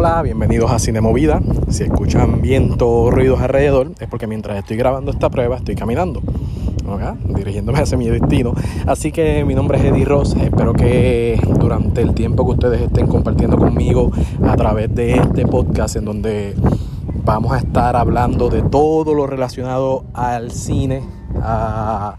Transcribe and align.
Hola, 0.00 0.22
bienvenidos 0.22 0.70
a 0.70 0.78
Cine 0.78 1.00
Movida. 1.00 1.40
Si 1.70 1.82
escuchan 1.82 2.40
viento 2.40 3.10
ruidos 3.10 3.40
alrededor, 3.40 3.90
es 3.98 4.06
porque 4.06 4.28
mientras 4.28 4.56
estoy 4.56 4.76
grabando 4.76 5.10
esta 5.10 5.28
prueba 5.28 5.56
estoy 5.56 5.74
caminando, 5.74 6.22
dirigiéndome 7.24 7.80
hacia 7.80 7.98
mi 7.98 8.06
destino. 8.06 8.54
Así 8.86 9.10
que 9.10 9.44
mi 9.44 9.56
nombre 9.56 9.78
es 9.78 9.84
Eddie 9.84 10.04
Ross. 10.04 10.36
Espero 10.36 10.72
que 10.72 11.40
durante 11.58 12.00
el 12.00 12.14
tiempo 12.14 12.46
que 12.46 12.52
ustedes 12.52 12.82
estén 12.82 13.08
compartiendo 13.08 13.58
conmigo 13.58 14.12
a 14.46 14.54
través 14.54 14.94
de 14.94 15.14
este 15.14 15.48
podcast, 15.48 15.96
en 15.96 16.04
donde 16.04 16.54
vamos 17.24 17.52
a 17.52 17.58
estar 17.58 17.96
hablando 17.96 18.50
de 18.50 18.62
todo 18.62 19.14
lo 19.14 19.26
relacionado 19.26 20.04
al 20.14 20.52
cine, 20.52 21.02
a 21.42 22.14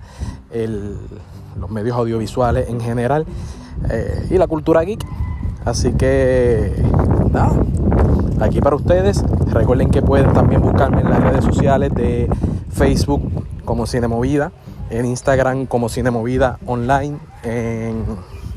los 1.58 1.72
medios 1.72 1.96
audiovisuales 1.96 2.68
en 2.68 2.82
general 2.82 3.26
eh, 3.90 4.28
y 4.30 4.38
la 4.38 4.48
cultura 4.48 4.84
geek. 4.84 5.06
Así 5.64 5.92
que 5.94 6.74
nada, 7.32 7.54
aquí 8.42 8.62
para 8.62 8.76
ustedes. 8.76 9.24
Recuerden 9.48 9.90
que 9.90 10.02
pueden 10.02 10.34
también 10.34 10.62
buscarme 10.62 11.02
en 11.02 11.10
las 11.10 11.24
redes 11.24 11.44
sociales 11.44 11.94
de 11.94 12.30
Facebook 12.72 13.22
como 13.66 13.86
Cinemovida, 13.86 14.52
en 14.90 15.06
Instagram 15.06 15.66
como 15.66 15.90
Cinemovida 15.90 16.60
Online, 16.66 17.18
en 17.44 18.04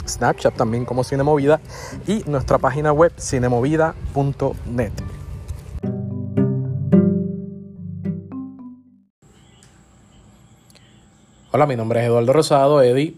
Snapchat 0.06 0.54
también 0.54 0.84
como 0.84 1.04
Cinemovida 1.04 1.60
y 2.06 2.22
nuestra 2.26 2.58
página 2.58 2.92
web 2.92 3.12
cinemovida.net. 3.18 4.92
Hola, 11.54 11.66
mi 11.66 11.76
nombre 11.76 12.00
es 12.00 12.06
Eduardo 12.06 12.32
Rosado, 12.32 12.80
Eddie. 12.80 13.14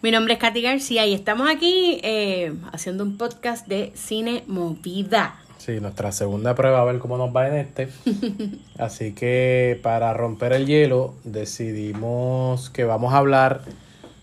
Mi 0.00 0.10
nombre 0.10 0.34
es 0.34 0.40
Katy 0.40 0.62
García 0.62 1.04
y 1.06 1.12
estamos 1.12 1.48
aquí 1.48 2.00
eh, 2.02 2.54
haciendo 2.72 3.04
un 3.04 3.18
podcast 3.18 3.66
de 3.66 3.92
cine 3.94 4.44
movida. 4.46 5.36
Sí, 5.66 5.80
nuestra 5.80 6.12
segunda 6.12 6.54
prueba 6.54 6.80
a 6.80 6.84
ver 6.84 7.00
cómo 7.00 7.18
nos 7.18 7.34
va 7.34 7.48
en 7.48 7.56
este. 7.56 7.88
Así 8.78 9.14
que 9.14 9.80
para 9.82 10.14
romper 10.14 10.52
el 10.52 10.64
hielo 10.64 11.14
decidimos 11.24 12.70
que 12.70 12.84
vamos 12.84 13.12
a 13.12 13.16
hablar 13.16 13.62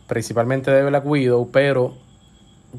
principalmente 0.08 0.72
de 0.72 0.86
Black 0.86 1.06
Widow, 1.06 1.52
pero 1.52 1.96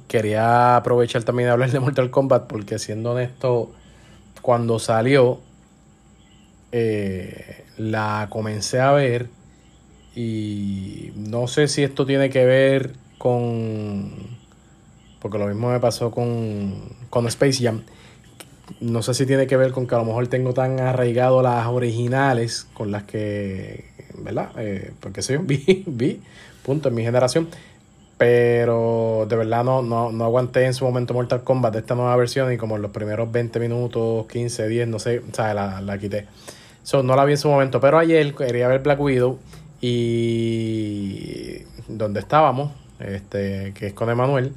quería 0.09 0.77
aprovechar 0.77 1.25
también 1.25 1.49
de 1.49 1.53
hablar 1.53 1.73
de 1.73 1.79
Mortal 1.79 2.11
Kombat 2.11 2.47
porque 2.47 2.79
siendo 2.79 3.13
honesto, 3.13 3.71
cuando 4.41 4.79
salió 4.79 5.41
eh, 6.73 7.67
la 7.77 8.29
comencé 8.31 8.81
a 8.81 8.93
ver 8.93 9.29
y 10.17 11.13
no 11.17 11.49
sé 11.49 11.69
si 11.69 11.83
esto 11.83 12.07
tiene 12.07 12.31
que 12.31 12.47
ver 12.47 12.95
con. 13.19 14.11
Porque 15.21 15.37
lo 15.37 15.49
mismo 15.49 15.71
me 15.71 15.81
pasó 15.81 16.11
con, 16.11 16.97
con 17.11 17.27
Space 17.27 17.63
Jam. 17.63 17.83
No 18.81 19.03
sé 19.03 19.15
si 19.15 19.27
tiene 19.27 19.47
que 19.47 19.57
ver 19.57 19.73
con 19.73 19.87
que 19.87 19.95
a 19.95 19.99
lo 19.99 20.05
mejor 20.05 20.27
tengo 20.29 20.55
tan 20.55 20.81
arraigado 20.81 21.43
las 21.43 21.67
originales 21.67 22.67
con 22.75 22.91
las 22.91 23.05
que. 23.05 23.85
¿Verdad? 24.19 24.51
Eh, 24.57 24.93
porque 25.01 25.23
soy 25.23 25.37
un 25.37 25.47
vi, 25.49 25.85
vi, 25.87 26.21
punto, 26.63 26.89
en 26.89 26.95
mi 26.95 27.03
generación. 27.03 27.49
Pero 28.17 29.27
de 29.29 29.37
verdad 29.37 29.65
no, 29.65 29.83
no, 29.83 30.13
no 30.13 30.25
aguanté 30.25 30.65
en 30.67 30.75
su 30.75 30.85
momento 30.85 31.15
Mortal 31.15 31.43
Kombat 31.43 31.73
de 31.73 31.81
esta 31.81 31.97
nueva 31.97 32.15
versión 32.17 32.53
y 32.53 32.57
como 32.57 32.77
en 32.77 32.83
los 32.83 32.93
primeros 32.93 33.31
20 33.31 33.59
minutos, 33.59 34.27
15, 34.29 34.69
10, 34.69 34.89
no 34.89 34.99
sé, 35.01 35.19
o 35.19 35.35
sea, 35.35 35.53
la, 35.53 35.81
la 35.81 35.99
quité. 35.99 36.27
So, 36.85 37.03
no 37.03 37.17
la 37.17 37.25
vi 37.25 37.33
en 37.33 37.39
su 37.39 37.49
momento, 37.49 37.81
pero 37.81 37.99
ayer 37.99 38.35
quería 38.35 38.69
ver 38.69 38.83
Black 38.83 39.01
Widow 39.01 39.39
y 39.81 41.59
donde 41.89 42.21
estábamos, 42.21 42.73
este, 43.01 43.73
que 43.75 43.89
es 43.89 43.93
con 43.95 44.09
Emanuel, 44.11 44.55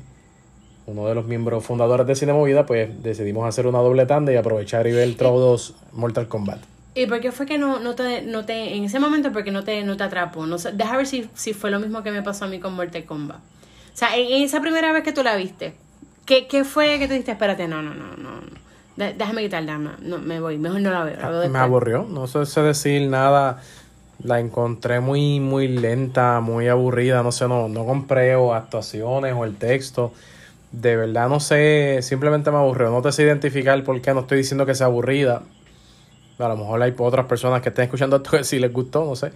uno 0.88 1.08
de 1.08 1.14
los 1.14 1.26
miembros 1.26 1.64
fundadores 1.64 2.08
de 2.08 2.16
Cine 2.16 2.34
Movida, 2.34 2.66
pues 2.66 3.04
decidimos 3.04 3.48
hacer 3.48 3.68
una 3.68 3.80
doble 3.80 4.06
tanda 4.06 4.32
y 4.32 4.36
aprovechar 4.36 4.88
y 4.88 4.94
ver 4.94 5.04
el 5.04 5.18
2 5.18 5.76
Mortal 5.94 6.28
Kombat. 6.28 6.60
¿Y 6.96 7.06
por 7.06 7.20
qué 7.20 7.32
fue 7.32 7.46
que 7.46 7.58
no, 7.58 7.80
no, 7.80 7.94
te, 7.94 8.24
no 8.24 8.46
te, 8.46 8.76
en 8.76 8.86
ese 8.86 9.00
momento, 9.00 9.32
porque 9.32 9.52
no 9.52 9.64
te, 9.64 9.84
no 9.84 9.98
te 9.98 10.04
atrapó? 10.04 10.46
No 10.48 10.58
sé, 10.58 10.72
deja 10.72 10.98
ver 10.98 11.06
si, 11.06 11.30
si 11.36 11.54
fue 11.54 11.70
lo 11.70 11.80
mismo 11.80 12.02
que 12.02 12.12
me 12.12 12.24
pasó 12.24 12.46
a 12.46 12.48
mí 12.48 12.60
con 12.60 12.74
Mortal 12.74 13.06
Kombat. 13.06 13.38
O 13.38 13.42
sea, 13.94 14.18
en, 14.18 14.42
esa 14.44 14.62
primera 14.62 14.92
vez 14.94 15.04
que 15.04 15.12
tú 15.12 15.24
la 15.24 15.36
viste, 15.36 15.76
¿qué, 16.26 16.48
qué 16.48 16.64
fue 16.64 16.98
que 16.98 17.06
tú 17.06 17.14
dijiste? 17.14 17.34
Espérate, 17.34 17.68
no, 17.68 17.82
no, 17.82 17.94
no, 17.94 18.16
no. 18.18 18.42
Déjame 18.96 19.44
quitarla, 19.44 19.78
no, 19.78 20.18
me 20.18 20.40
voy, 20.40 20.58
mejor 20.58 20.82
no 20.82 20.90
la 20.90 21.04
veo. 21.04 21.50
me 21.50 21.60
aburrió, 21.60 22.08
no 22.10 22.26
sé 22.26 22.62
decir 22.62 23.08
nada 23.08 23.62
la 24.24 24.40
encontré 24.40 25.00
muy, 25.00 25.40
muy 25.40 25.68
lenta, 25.68 26.40
muy 26.40 26.68
aburrida, 26.68 27.24
no 27.24 27.32
sé, 27.32 27.48
no, 27.48 27.70
no 27.70 27.86
compré 27.86 28.36
o 28.36 28.54
actuaciones 28.54 29.34
o 29.36 29.46
el 29.46 29.56
texto. 29.56 30.14
De 30.72 30.96
verdad 30.96 31.30
no 31.30 31.40
sé, 31.40 32.00
simplemente 32.02 32.52
me 32.52 32.58
aburrió. 32.58 32.90
No 32.90 33.02
te 33.02 33.12
sé 33.12 33.24
identificar 33.24 33.82
por 33.84 34.02
qué 34.02 34.14
no 34.14 34.22
estoy 34.22 34.40
diciendo 34.40 34.66
que 34.66 34.76
sea 34.76 34.88
aburrida. 34.88 35.44
A 36.40 36.50
lo 36.50 36.56
mejor 36.56 36.80
hay 36.84 36.94
otras 36.96 37.26
personas 37.26 37.62
que 37.62 37.70
estén 37.70 37.86
escuchando 37.86 38.18
esto 38.18 38.30
que 38.30 38.44
sí 38.44 38.60
les 38.60 38.72
gustó, 38.72 39.04
no 39.06 39.16
sé. 39.16 39.32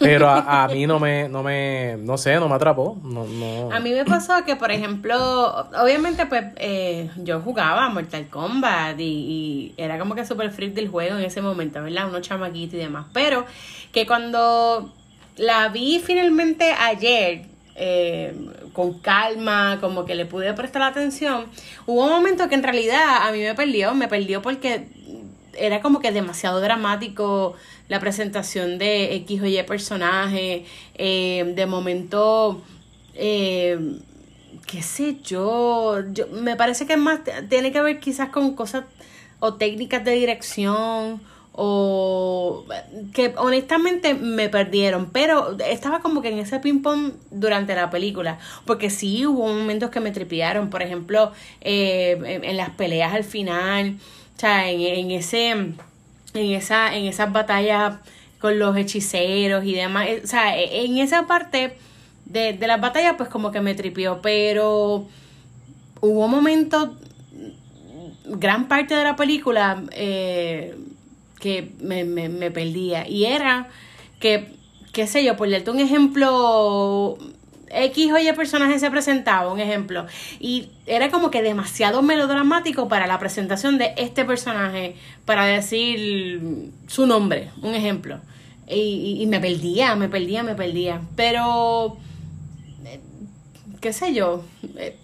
Pero 0.00 0.28
a, 0.28 0.66
mí 0.68 0.86
no 0.86 0.98
me, 0.98 1.28
no 1.28 1.42
me, 1.42 1.96
no 1.98 2.18
sé, 2.18 2.34
no 2.36 2.48
me 2.48 2.56
atrapó. 2.56 2.98
No, 3.04 3.24
no. 3.24 3.72
A 3.72 3.78
mí 3.78 3.92
me 3.92 4.04
pasó 4.04 4.44
que, 4.44 4.56
por 4.56 4.72
ejemplo, 4.72 5.68
obviamente, 5.80 6.26
pues, 6.26 6.46
eh, 6.56 7.08
yo 7.18 7.40
jugaba 7.40 7.88
Mortal 7.90 8.28
Kombat 8.28 8.98
y, 8.98 9.74
era 9.76 9.98
como 9.98 10.14
que 10.14 10.26
super 10.26 10.50
freak 10.50 10.74
del 10.74 10.88
juego 10.88 11.18
en 11.18 11.24
ese 11.24 11.40
momento, 11.40 11.82
¿verdad? 11.82 12.08
Uno 12.08 12.20
chamaquito 12.20 12.76
y 12.76 12.80
demás. 12.80 13.06
Pero 13.12 13.44
que 13.92 14.06
cuando 14.06 14.92
la 15.36 15.68
vi 15.68 16.00
finalmente 16.00 16.72
ayer, 16.72 17.42
eh, 17.76 18.34
con 18.72 18.98
calma, 18.98 19.78
como 19.80 20.04
que 20.04 20.14
le 20.14 20.26
pude 20.26 20.52
prestar 20.54 20.82
atención, 20.82 21.46
hubo 21.86 22.04
un 22.04 22.10
momento 22.10 22.48
que 22.48 22.54
en 22.54 22.62
realidad 22.62 23.26
a 23.26 23.32
mí 23.32 23.40
me 23.40 23.54
perdió, 23.54 23.94
me 23.94 24.08
perdió 24.08 24.42
porque 24.42 24.88
era 25.58 25.80
como 25.80 26.00
que 26.00 26.12
demasiado 26.12 26.60
dramático 26.60 27.54
la 27.88 28.00
presentación 28.00 28.78
de 28.78 29.14
X 29.16 29.42
o 29.42 29.46
Y 29.46 29.62
personaje. 29.64 30.64
Eh, 30.94 31.52
de 31.54 31.66
momento, 31.66 32.62
eh, 33.14 33.98
qué 34.66 34.82
sé 34.82 35.18
yo, 35.22 36.00
yo, 36.12 36.28
me 36.28 36.56
parece 36.56 36.86
que 36.86 36.96
más 36.96 37.20
tiene 37.48 37.72
que 37.72 37.82
ver 37.82 38.00
quizás 38.00 38.30
con 38.30 38.54
cosas 38.54 38.84
o 39.40 39.54
técnicas 39.54 40.04
de 40.04 40.12
dirección 40.12 41.20
o 41.62 42.64
que 43.12 43.34
honestamente 43.36 44.14
me 44.14 44.48
perdieron, 44.48 45.10
pero 45.10 45.58
estaba 45.58 46.00
como 46.00 46.22
que 46.22 46.28
en 46.28 46.38
ese 46.38 46.58
ping 46.58 46.80
pong 46.80 47.12
durante 47.30 47.74
la 47.74 47.90
película, 47.90 48.38
porque 48.64 48.88
sí 48.88 49.26
hubo 49.26 49.46
momentos 49.46 49.90
que 49.90 50.00
me 50.00 50.10
tripiaron, 50.10 50.70
por 50.70 50.80
ejemplo, 50.80 51.32
eh, 51.60 52.40
en 52.42 52.56
las 52.56 52.70
peleas 52.70 53.12
al 53.12 53.24
final, 53.24 53.98
o 54.36 54.40
sea, 54.40 54.70
en, 54.70 55.10
ese, 55.10 55.50
en 55.50 55.76
esa, 56.32 56.96
en 56.96 57.04
esas 57.04 57.30
batallas 57.30 57.96
con 58.38 58.58
los 58.58 58.74
hechiceros 58.74 59.62
y 59.66 59.74
demás, 59.74 60.06
eh, 60.08 60.22
o 60.24 60.26
sea, 60.26 60.58
e, 60.58 60.86
en 60.86 60.96
esa 60.96 61.26
parte 61.26 61.76
de, 62.24 62.54
de 62.54 62.66
las 62.68 62.80
batallas, 62.80 63.16
pues 63.18 63.28
como 63.28 63.50
que 63.50 63.60
me 63.60 63.74
tripió, 63.74 64.22
pero 64.22 65.06
hubo 66.00 66.26
momentos, 66.26 66.88
gran 68.24 68.66
parte 68.66 68.94
de 68.94 69.04
la 69.04 69.14
película, 69.14 69.82
eh, 69.90 70.74
que 71.40 71.72
me, 71.80 72.04
me, 72.04 72.28
me 72.28 72.50
perdía. 72.50 73.08
Y 73.08 73.24
era 73.24 73.68
que, 74.20 74.52
qué 74.92 75.06
sé 75.06 75.24
yo, 75.24 75.36
por 75.36 75.50
darte 75.50 75.70
un 75.70 75.80
ejemplo, 75.80 77.18
X 77.70 78.12
o 78.12 78.18
Y 78.18 78.32
personaje 78.32 78.78
se 78.78 78.90
presentaba, 78.90 79.52
un 79.52 79.60
ejemplo, 79.60 80.06
y 80.38 80.68
era 80.86 81.10
como 81.10 81.30
que 81.30 81.42
demasiado 81.42 82.02
melodramático 82.02 82.88
para 82.88 83.06
la 83.06 83.18
presentación 83.18 83.78
de 83.78 83.94
este 83.96 84.24
personaje, 84.24 84.96
para 85.24 85.46
decir 85.46 86.70
su 86.86 87.06
nombre, 87.06 87.50
un 87.62 87.74
ejemplo. 87.74 88.20
Y, 88.68 89.18
y, 89.20 89.26
me 89.26 89.40
perdía, 89.40 89.96
me 89.96 90.08
perdía, 90.08 90.44
me 90.44 90.54
perdía. 90.54 91.00
Pero, 91.16 91.96
eh, 92.84 93.00
qué 93.80 93.92
sé 93.92 94.14
yo, 94.14 94.44
eh, 94.76 94.96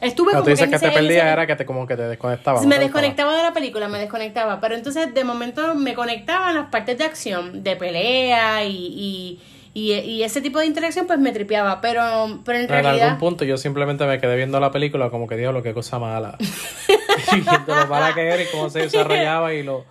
Estuve 0.00 0.32
Cuando 0.32 0.44
tú 0.44 0.50
dices 0.50 0.68
que, 0.68 0.78
te 0.78 0.90
perdías 0.90 1.26
era 1.26 1.46
que 1.46 1.56
te 1.56 1.66
como 1.66 1.86
que 1.86 1.96
te 1.96 2.02
desconectaba. 2.02 2.62
Me 2.62 2.78
desconectaba 2.78 3.36
de 3.36 3.42
la 3.42 3.52
película, 3.52 3.88
me 3.88 3.98
desconectaba. 3.98 4.60
Pero 4.60 4.74
entonces 4.74 5.12
de 5.12 5.24
momento 5.24 5.74
me 5.74 5.94
conectaba 5.94 6.52
las 6.52 6.70
partes 6.70 6.96
de 6.96 7.04
acción, 7.04 7.62
de 7.62 7.76
pelea 7.76 8.64
y, 8.64 9.38
y, 9.74 9.92
y, 9.92 10.22
ese 10.22 10.40
tipo 10.40 10.58
de 10.58 10.66
interacción 10.66 11.06
pues 11.06 11.18
me 11.18 11.32
tripeaba. 11.32 11.80
Pero, 11.82 12.40
pero 12.44 12.58
en 12.58 12.68
realidad... 12.68 12.94
En 12.94 13.02
algún 13.02 13.18
punto 13.18 13.44
yo 13.44 13.58
simplemente 13.58 14.06
me 14.06 14.18
quedé 14.18 14.36
viendo 14.36 14.58
la 14.58 14.70
película 14.70 15.10
como 15.10 15.26
que 15.26 15.36
lo 15.36 15.62
que 15.62 15.74
cosa 15.74 15.98
mala. 15.98 16.38
y 17.32 17.40
viendo 17.40 17.74
lo 17.74 17.86
mala 17.86 18.14
que 18.14 18.26
era 18.26 18.42
y 18.42 18.46
cómo 18.46 18.70
se 18.70 18.80
desarrollaba 18.80 19.52
y 19.52 19.62
lo 19.62 19.84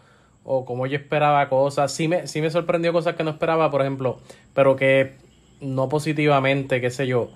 o 0.44 0.66
como 0.66 0.88
yo 0.88 0.98
esperaba 0.98 1.48
cosas. 1.50 1.92
Sí 1.92 2.08
me, 2.08 2.26
sí 2.26 2.42
me 2.42 2.50
sorprendió 2.50 2.92
cosas 2.92 3.16
que 3.16 3.24
no 3.24 3.30
esperaba, 3.30 3.70
por 3.70 3.82
ejemplo, 3.82 4.20
pero 4.56 4.76
que 4.76 5.18
no 5.62 5.90
positivamente, 5.90 6.82
qué 6.82 6.90
sé 6.90 7.06
yo 7.06 7.30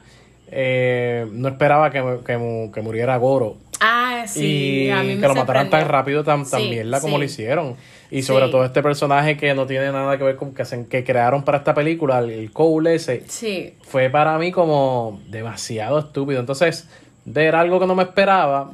eh, 0.56 1.28
no 1.32 1.48
esperaba 1.48 1.90
que, 1.90 2.20
que, 2.26 2.82
muriera 2.82 3.18
Goro. 3.18 3.58
Ah, 3.80 4.26
sí. 4.28 4.86
Y 4.86 4.90
a 4.92 5.02
mí 5.02 5.16
me 5.16 5.22
que 5.22 5.28
lo 5.28 5.36
mataran 5.36 5.70
tan 5.70 5.88
rápido, 5.88 6.24
tan, 6.24 6.46
mierda 6.70 7.02
como 7.02 7.18
lo 7.18 7.24
hicieron. 7.24 7.76
Y 8.12 8.22
sobre 8.22 8.48
todo 8.50 8.64
este 8.64 8.84
personaje 8.84 9.36
que 9.36 9.56
no 9.56 9.66
tiene 9.66 9.92
nada 9.92 10.18
que 10.18 10.24
ver 10.24 10.36
con 10.36 10.54
que, 10.54 10.64
que 10.88 11.04
crearon 11.04 11.44
para 11.44 11.58
esta 11.58 11.74
película, 11.74 12.20
el 12.20 12.52
Cole 12.52 12.96
ese, 12.96 13.24
sí. 13.28 13.74
fue 13.82 14.12
para 14.12 14.38
mí 14.38 14.52
como 14.52 15.20
demasiado 15.28 15.98
estúpido. 15.98 16.40
Entonces, 16.40 16.88
ver 17.26 17.56
algo 17.56 17.80
que 17.80 17.88
no 17.88 17.96
me 17.96 18.04
esperaba, 18.04 18.74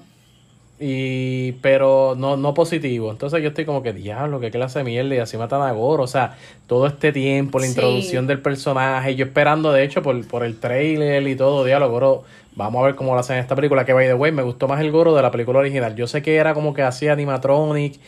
Y, 0.81 1.53
pero 1.61 2.15
no, 2.17 2.37
no 2.37 2.53
positivo. 2.53 3.11
Entonces 3.11 3.41
yo 3.41 3.49
estoy 3.49 3.65
como 3.65 3.83
que, 3.83 3.91
diablo, 3.91 4.39
qué 4.39 4.49
clase 4.49 4.79
de 4.79 4.85
mierda. 4.85 5.15
Y 5.15 5.17
así 5.17 5.37
matan 5.37 5.61
a 5.61 5.71
Goro. 5.71 6.03
O 6.03 6.07
sea, 6.07 6.37
todo 6.67 6.87
este 6.87 7.11
tiempo, 7.11 7.59
la 7.59 7.67
introducción 7.67 8.27
del 8.27 8.41
personaje. 8.41 9.15
Yo 9.15 9.25
esperando, 9.25 9.73
de 9.73 9.83
hecho, 9.83 10.01
por, 10.01 10.25
por 10.27 10.43
el 10.43 10.59
trailer 10.59 11.27
y 11.27 11.35
todo, 11.35 11.65
diablo, 11.65 11.89
Goro. 11.89 12.23
Vamos 12.55 12.81
a 12.81 12.87
ver 12.87 12.95
cómo 12.95 13.13
lo 13.13 13.19
hacen 13.19 13.37
en 13.37 13.41
esta 13.41 13.55
película. 13.55 13.85
Que 13.85 13.93
by 13.93 14.07
the 14.07 14.13
way, 14.13 14.31
me 14.31 14.43
gustó 14.43 14.67
más 14.67 14.81
el 14.81 14.91
Goro 14.91 15.15
de 15.15 15.21
la 15.21 15.31
película 15.31 15.59
original. 15.59 15.95
Yo 15.95 16.07
sé 16.07 16.21
que 16.21 16.35
era 16.35 16.53
como 16.53 16.73
que 16.73 16.81
hacía 16.81 17.13
animatronic 17.13 17.99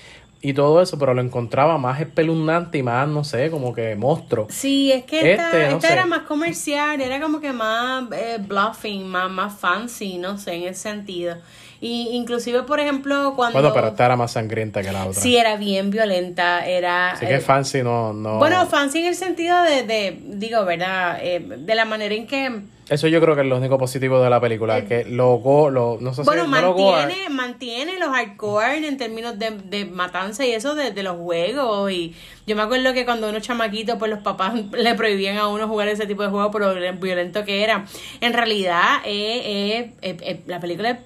y 0.41 0.53
todo 0.53 0.81
eso, 0.81 0.97
pero 0.97 1.13
lo 1.13 1.21
encontraba 1.21 1.77
más 1.77 2.01
espeluznante 2.01 2.79
y 2.79 2.83
más, 2.83 3.07
no 3.07 3.23
sé, 3.23 3.51
como 3.51 3.73
que 3.73 3.95
monstruo. 3.95 4.47
Sí, 4.49 4.91
es 4.91 5.03
que 5.05 5.33
esta, 5.33 5.69
este, 5.69 5.93
era 5.93 6.05
más 6.05 6.23
comercial, 6.23 6.99
era 6.99 7.21
como 7.21 7.39
que 7.39 7.53
más 7.53 8.05
eh, 8.11 8.39
bluffing, 8.39 9.07
más, 9.07 9.29
más 9.29 9.53
fancy, 9.53 10.17
no 10.17 10.37
sé, 10.37 10.55
en 10.55 10.63
ese 10.63 10.81
sentido. 10.81 11.35
Y 11.83 12.09
inclusive, 12.11 12.61
por 12.61 12.79
ejemplo, 12.79 13.33
cuando... 13.35 13.59
Bueno, 13.59 13.73
pero 13.73 13.87
esta 13.87 14.05
era 14.05 14.15
más 14.15 14.33
sangrienta 14.33 14.83
que 14.83 14.91
la 14.91 15.07
otra. 15.07 15.19
Sí, 15.19 15.35
era 15.35 15.57
bien 15.57 15.89
violenta, 15.89 16.63
era... 16.63 17.13
Así 17.13 17.25
que 17.25 17.35
eh, 17.35 17.39
fancy 17.39 17.81
no, 17.81 18.13
no... 18.13 18.37
Bueno, 18.37 18.67
fancy 18.67 18.99
en 18.99 19.07
el 19.07 19.15
sentido 19.15 19.59
de, 19.63 19.81
de 19.81 20.21
digo, 20.25 20.63
¿verdad? 20.63 21.17
Eh, 21.23 21.39
de 21.39 21.75
la 21.75 21.85
manera 21.85 22.13
en 22.13 22.27
que... 22.27 22.61
Eso 22.87 23.07
yo 23.07 23.19
creo 23.19 23.33
que 23.33 23.41
es 23.41 23.47
lo 23.47 23.57
único 23.57 23.79
positivo 23.79 24.21
de 24.21 24.29
la 24.29 24.39
película, 24.39 24.77
eh, 24.77 24.85
que 24.85 25.05
lo, 25.05 25.41
lo 25.71 25.97
no 25.99 26.13
sé 26.13 26.21
bueno, 26.21 26.45
mantiene, 26.45 27.29
mantiene 27.29 27.97
los 27.97 28.09
hardcore 28.09 28.85
en 28.85 28.97
términos 28.97 29.39
de, 29.39 29.49
de 29.51 29.85
matanza 29.85 30.45
y 30.45 30.51
eso 30.51 30.75
de, 30.75 30.91
de, 30.91 31.01
los 31.01 31.17
juegos. 31.17 31.89
Y 31.89 32.13
yo 32.45 32.55
me 32.55 32.61
acuerdo 32.61 32.93
que 32.93 33.05
cuando 33.05 33.29
uno 33.29 33.39
chamaquito, 33.39 33.97
pues 33.97 34.11
los 34.11 34.19
papás 34.19 34.53
le 34.73 34.93
prohibían 34.93 35.37
a 35.37 35.47
uno 35.47 35.67
jugar 35.67 35.87
ese 35.87 36.05
tipo 36.05 36.21
de 36.21 36.29
juegos 36.29 36.51
por 36.51 36.61
lo 36.61 36.93
violento 36.97 37.43
que 37.43 37.63
era. 37.63 37.85
En 38.19 38.33
realidad, 38.33 38.99
eh, 39.05 39.93
eh, 40.01 40.43
la 40.45 40.59
película 40.59 40.99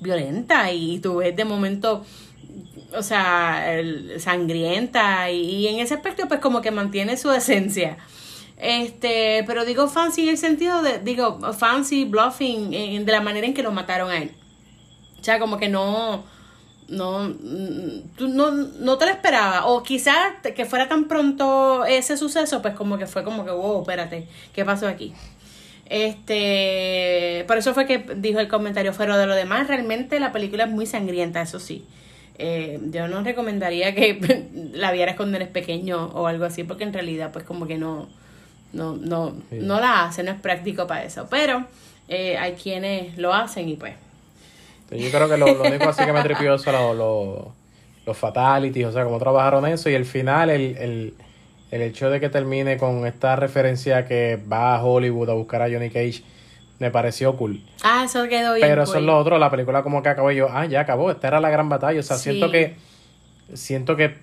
violenta 0.00 0.70
y 0.72 0.98
tú 1.00 1.16
ves 1.16 1.36
de 1.36 1.44
momento 1.44 2.04
o 2.96 3.02
sea, 3.02 3.64
sangrienta 4.18 5.30
y, 5.30 5.68
en 5.68 5.80
ese 5.80 5.94
aspecto 5.94 6.26
pues 6.28 6.40
como 6.40 6.60
que 6.60 6.70
mantiene 6.70 7.16
su 7.16 7.30
esencia. 7.30 7.98
Este, 8.56 9.42
pero 9.46 9.64
digo 9.64 9.88
fancy 9.88 10.22
en 10.22 10.28
el 10.30 10.38
sentido 10.38 10.82
de, 10.82 10.98
digo, 10.98 11.38
fancy, 11.54 12.04
bluffing, 12.04 12.70
de 12.70 13.12
la 13.12 13.22
manera 13.22 13.46
en 13.46 13.54
que 13.54 13.62
lo 13.62 13.72
mataron 13.72 14.10
a 14.10 14.18
él. 14.18 14.32
O 15.18 15.24
sea, 15.24 15.38
como 15.38 15.56
que 15.58 15.68
no, 15.68 16.24
no, 16.88 17.32
tú 18.16 18.28
no, 18.28 18.50
no 18.50 18.98
te 18.98 19.06
lo 19.06 19.12
esperaba. 19.12 19.66
O 19.66 19.82
quizás 19.82 20.34
que 20.54 20.64
fuera 20.66 20.88
tan 20.88 21.04
pronto 21.08 21.84
ese 21.86 22.16
suceso, 22.16 22.60
pues 22.60 22.74
como 22.74 22.98
que 22.98 23.06
fue 23.06 23.24
como 23.24 23.44
que, 23.44 23.50
wow, 23.50 23.80
espérate, 23.80 24.28
¿qué 24.52 24.64
pasó 24.64 24.88
aquí? 24.88 25.14
Este, 25.90 27.44
por 27.48 27.58
eso 27.58 27.74
fue 27.74 27.84
que 27.84 27.98
dijo 28.14 28.38
el 28.38 28.46
comentario, 28.46 28.92
pero 28.96 29.18
de 29.18 29.26
lo 29.26 29.34
demás, 29.34 29.66
realmente 29.66 30.20
la 30.20 30.30
película 30.30 30.64
es 30.64 30.70
muy 30.70 30.86
sangrienta, 30.86 31.42
eso 31.42 31.58
sí. 31.58 31.84
Eh, 32.38 32.78
yo 32.92 33.08
no 33.08 33.24
recomendaría 33.24 33.92
que 33.92 34.48
la 34.72 34.92
vieras 34.92 35.16
cuando 35.16 35.36
eres 35.36 35.48
pequeño 35.48 36.06
o 36.14 36.28
algo 36.28 36.44
así, 36.44 36.62
porque 36.62 36.84
en 36.84 36.92
realidad, 36.92 37.32
pues 37.32 37.44
como 37.44 37.66
que 37.66 37.76
no, 37.76 38.08
no, 38.72 38.94
no, 38.94 39.34
no 39.50 39.80
la 39.80 40.04
hace, 40.04 40.22
no 40.22 40.30
es 40.30 40.40
práctico 40.40 40.86
para 40.86 41.02
eso. 41.02 41.26
Pero 41.28 41.66
eh, 42.06 42.38
hay 42.38 42.52
quienes 42.52 43.18
lo 43.18 43.34
hacen 43.34 43.68
y 43.68 43.74
pues. 43.74 43.94
Yo 44.92 45.10
creo 45.10 45.28
que 45.28 45.36
lo, 45.36 45.60
único 45.60 45.88
así 45.88 46.04
que 46.04 46.12
me 46.12 46.22
tripió 46.22 46.56
son 46.56 46.96
los, 46.96 47.48
los, 48.06 48.16
fatalities, 48.16 48.86
o 48.86 48.92
sea, 48.92 49.04
cómo 49.04 49.18
trabajaron 49.18 49.66
eso 49.66 49.90
y 49.90 49.94
el 49.94 50.04
final, 50.04 50.50
el, 50.50 50.76
el 50.78 51.14
el 51.70 51.82
hecho 51.82 52.10
de 52.10 52.20
que 52.20 52.28
termine 52.28 52.76
con 52.76 53.06
esta 53.06 53.36
referencia 53.36 54.06
que 54.06 54.38
va 54.50 54.74
a 54.74 54.84
Hollywood 54.84 55.30
a 55.30 55.34
buscar 55.34 55.62
a 55.62 55.70
Johnny 55.70 55.90
Cage 55.90 56.22
me 56.80 56.90
pareció 56.90 57.36
cool. 57.36 57.62
Ah, 57.82 58.04
eso 58.06 58.26
quedó 58.26 58.54
bien. 58.54 58.66
Pero 58.66 58.82
eso 58.84 58.96
es 58.96 59.02
lo 59.02 59.16
otro, 59.16 59.38
la 59.38 59.50
película 59.50 59.82
como 59.82 60.02
que 60.02 60.08
acabó 60.08 60.32
y 60.32 60.36
yo, 60.36 60.48
ah, 60.50 60.64
ya 60.64 60.80
acabó, 60.80 61.10
esta 61.10 61.28
era 61.28 61.38
la 61.38 61.50
gran 61.50 61.68
batalla. 61.68 62.00
O 62.00 62.02
sea, 62.02 62.16
siento 62.16 62.50
que, 62.50 62.74
siento 63.52 63.96
que, 63.96 64.16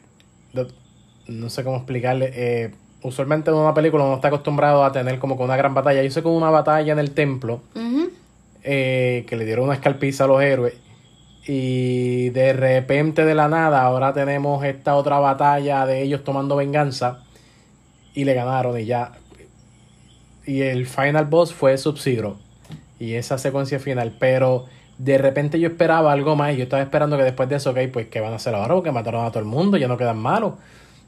no 1.28 1.50
sé 1.50 1.64
cómo 1.64 1.78
explicarle, 1.78 2.32
eh, 2.34 2.72
usualmente 3.04 3.52
en 3.52 3.58
una 3.58 3.76
película 3.76 4.04
uno 4.04 4.16
está 4.16 4.30
acostumbrado 4.30 4.84
a 4.84 4.92
tener 4.92 5.20
como 5.20 5.38
que 5.38 5.44
una 5.44 5.56
gran 5.56 5.76
batalla. 5.76 6.02
Yo 6.02 6.10
sé 6.10 6.24
como 6.24 6.36
una 6.36 6.50
batalla 6.50 6.92
en 6.92 7.00
el 7.00 7.12
templo, 7.12 7.62
eh, 8.64 9.24
que 9.30 9.36
le 9.36 9.46
dieron 9.46 9.66
una 9.66 9.76
escalpiza 9.76 10.24
a 10.24 10.28
los 10.28 10.42
héroes. 10.42 10.74
Y 11.46 12.30
de 12.32 12.54
repente 12.54 13.24
de 13.24 13.36
la 13.36 13.48
nada 13.48 13.84
ahora 13.84 14.14
tenemos 14.14 14.66
esta 14.66 14.96
otra 14.96 15.20
batalla 15.20 15.86
de 15.86 16.02
ellos 16.02 16.24
tomando 16.24 16.56
venganza 16.58 17.20
y 18.18 18.26
le 18.26 18.34
ganaron 18.34 18.80
y 18.80 18.86
ya. 18.86 19.12
Y 20.44 20.64
el 20.64 20.88
final 20.88 21.26
boss 21.26 21.54
fue 21.54 21.78
Sub-Zero. 21.78 22.40
Y 23.00 23.14
esa 23.14 23.38
secuencia 23.38 23.78
final. 23.78 24.16
Pero 24.20 24.66
de 24.98 25.20
repente 25.20 25.60
yo 25.60 25.70
esperaba 25.70 26.12
algo 26.12 26.36
más. 26.36 26.56
Y 26.56 26.58
yo 26.58 26.64
estaba 26.64 26.82
esperando 26.82 27.16
que 27.16 27.22
después 27.22 27.48
de 27.48 27.58
eso, 27.58 27.70
ok, 27.70 27.78
pues 27.94 28.08
que 28.08 28.20
van 28.20 28.34
a 28.34 28.38
hacer 28.38 28.56
ahora 28.56 28.74
porque 28.74 28.92
mataron 28.92 29.24
a 29.24 29.30
todo 29.30 29.40
el 29.40 29.46
mundo, 29.46 29.78
ya 29.78 29.88
no 29.88 29.98
quedan 29.98 30.18
malos. 30.18 30.54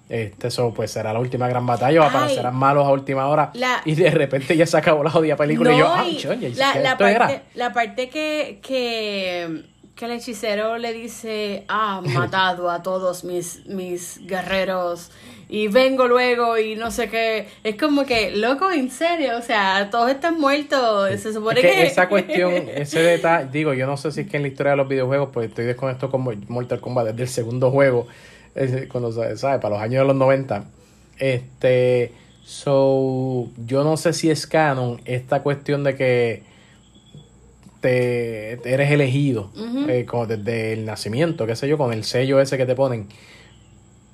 Este, 0.08 0.50
eso 0.50 0.72
pues 0.72 0.92
será 0.92 1.12
la 1.12 1.20
última 1.20 1.48
gran 1.48 1.66
batalla, 1.66 2.06
aparecerán 2.06 2.56
malos 2.56 2.86
a 2.86 2.92
última 2.92 3.28
hora. 3.28 3.52
y 3.86 3.96
de 3.96 4.12
repente 4.12 4.56
ya 4.56 4.68
se 4.68 4.78
acabó 4.78 5.04
la 5.04 5.10
jodida 5.10 5.36
película. 5.36 5.74
y 5.74 5.80
yo, 5.80 5.92
ay, 5.92 6.54
la, 6.56 6.76
la, 6.76 6.96
parte, 6.96 7.42
la 7.56 7.74
parte 7.74 8.10
que, 8.10 8.60
que, 8.62 9.66
que 9.96 10.06
el 10.06 10.12
hechicero 10.12 10.78
le 10.78 10.94
dice, 10.94 11.66
ah, 11.70 12.02
matado 12.14 12.70
a 12.70 12.84
todos 12.84 13.24
mis, 13.24 13.66
mis 13.66 14.20
guerreros 14.28 15.12
y 15.52 15.68
vengo 15.68 16.08
luego 16.08 16.60
y 16.60 16.76
no 16.76 16.92
sé 16.92 17.10
qué. 17.10 17.48
Es 17.64 17.76
como 17.76 18.06
que, 18.06 18.32
loco, 18.36 18.72
en 18.72 18.92
serio, 18.92 19.36
o 19.36 19.42
sea, 19.42 19.90
todos 19.90 20.12
están 20.12 20.40
muertos. 20.40 21.10
Se 21.20 21.34
supone 21.34 21.60
que, 21.60 21.88
Esa 21.88 22.08
cuestión, 22.08 22.54
ese 22.76 23.02
detalle, 23.02 23.50
digo, 23.52 23.74
yo 23.74 23.88
no 23.88 23.98
sé 23.98 24.12
si 24.12 24.22
es 24.22 24.30
que 24.30 24.38
en 24.38 24.44
la 24.44 24.50
historia 24.50 24.72
de 24.72 24.78
los 24.78 24.88
videojuegos, 24.88 25.30
pues 25.34 25.50
estoy 25.50 25.66
desconectado 25.66 26.12
con 26.12 26.46
Mortal 26.48 26.80
Kombat 26.80 27.08
desde 27.08 27.24
el 27.24 27.30
segundo 27.30 27.72
juego, 27.72 28.06
cuando, 28.90 29.12
¿sabes? 29.12 29.40
Para 29.40 29.70
los 29.70 29.80
años 29.80 30.04
de 30.04 30.08
los 30.08 30.16
90. 30.16 30.66
Este, 31.18 32.14
so, 32.46 33.50
yo 33.66 33.84
no 33.84 33.98
sé 33.98 34.14
si 34.14 34.30
es 34.30 34.46
canon 34.46 35.02
esta 35.06 35.42
cuestión 35.42 35.84
de 35.84 35.96
que 35.96 36.44
te 37.82 38.60
eres 38.70 38.92
elegido 38.92 39.52
eh, 39.88 40.06
como 40.06 40.28
desde 40.28 40.74
el 40.74 40.86
nacimiento, 40.86 41.48
qué 41.48 41.56
sé 41.56 41.68
yo, 41.68 41.78
con 41.78 41.94
el 41.94 42.04
sello 42.04 42.40
ese 42.40 42.58
que 42.58 42.66
te 42.66 42.76
ponen 42.76 43.08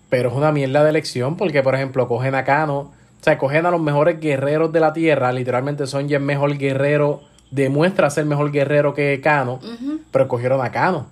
pero 0.09 0.29
es 0.29 0.35
una 0.35 0.51
mierda 0.51 0.83
de 0.83 0.89
elección 0.89 1.37
porque, 1.37 1.63
por 1.63 1.75
ejemplo, 1.75 2.07
cogen 2.07 2.35
a 2.35 2.43
Kano, 2.43 2.77
o 2.79 3.23
sea, 3.23 3.37
cogen 3.37 3.65
a 3.65 3.71
los 3.71 3.81
mejores 3.81 4.19
guerreros 4.19 4.71
de 4.71 4.79
la 4.79 4.93
Tierra, 4.93 5.31
literalmente 5.31 5.87
son 5.87 6.07
ya 6.07 6.17
el 6.17 6.23
mejor 6.23 6.57
guerrero, 6.57 7.21
demuestra 7.51 8.09
ser 8.09 8.25
mejor 8.25 8.51
guerrero 8.51 8.93
que 8.93 9.19
Kano, 9.21 9.59
pero 10.11 10.27
cogieron 10.27 10.61
a 10.63 10.71
Kano. 10.71 11.07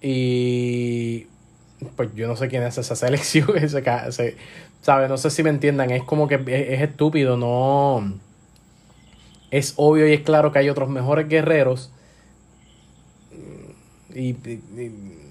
Y 0.00 1.26
pues 1.96 2.10
yo 2.14 2.26
no 2.26 2.36
sé 2.36 2.48
quién 2.48 2.62
es 2.64 2.76
esa 2.78 2.96
selección, 2.96 3.56
ese, 3.56 3.82
ese 4.08 4.36
¿sabes? 4.80 5.08
No 5.08 5.16
sé 5.16 5.30
si 5.30 5.42
me 5.42 5.50
entiendan, 5.50 5.90
es 5.90 6.02
como 6.02 6.28
que 6.28 6.34
es, 6.34 6.82
estúpido, 6.82 7.36
no... 7.36 8.12
Es 9.50 9.74
obvio 9.76 10.08
y 10.08 10.14
es 10.14 10.22
claro 10.22 10.50
que 10.50 10.60
hay 10.60 10.70
otros 10.70 10.88
mejores 10.88 11.28
guerreros. 11.28 11.92
y 14.14 14.34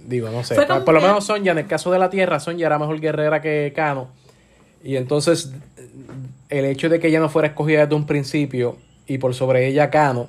Digo, 0.05 0.29
no 0.29 0.43
sé. 0.43 0.55
Por, 0.55 0.93
lo 0.93 1.01
menos 1.01 1.25
Sonja, 1.25 1.51
en 1.51 1.60
el 1.60 1.67
caso 1.67 1.91
de 1.91 2.00
la 2.00 2.10
Tierra, 2.10 2.39
Sonja 2.39 2.65
era 2.65 2.79
mejor 2.79 3.00
guerrera 3.00 3.41
que 3.41 3.72
Kano. 3.75 4.10
Y 4.84 4.96
entonces, 4.96 5.51
el 6.50 6.65
hecho 6.65 6.89
de 6.89 7.00
que 7.00 7.08
ella 7.08 7.20
no 7.20 7.29
fuera 7.29 7.50
escogida 7.50 7.81
desde 7.81 7.96
un 7.96 8.05
principio 8.05 8.77
y 9.08 9.17
por 9.17 9.34
sobre 9.34 9.67
ella 9.67 9.89
Kano, 9.89 10.27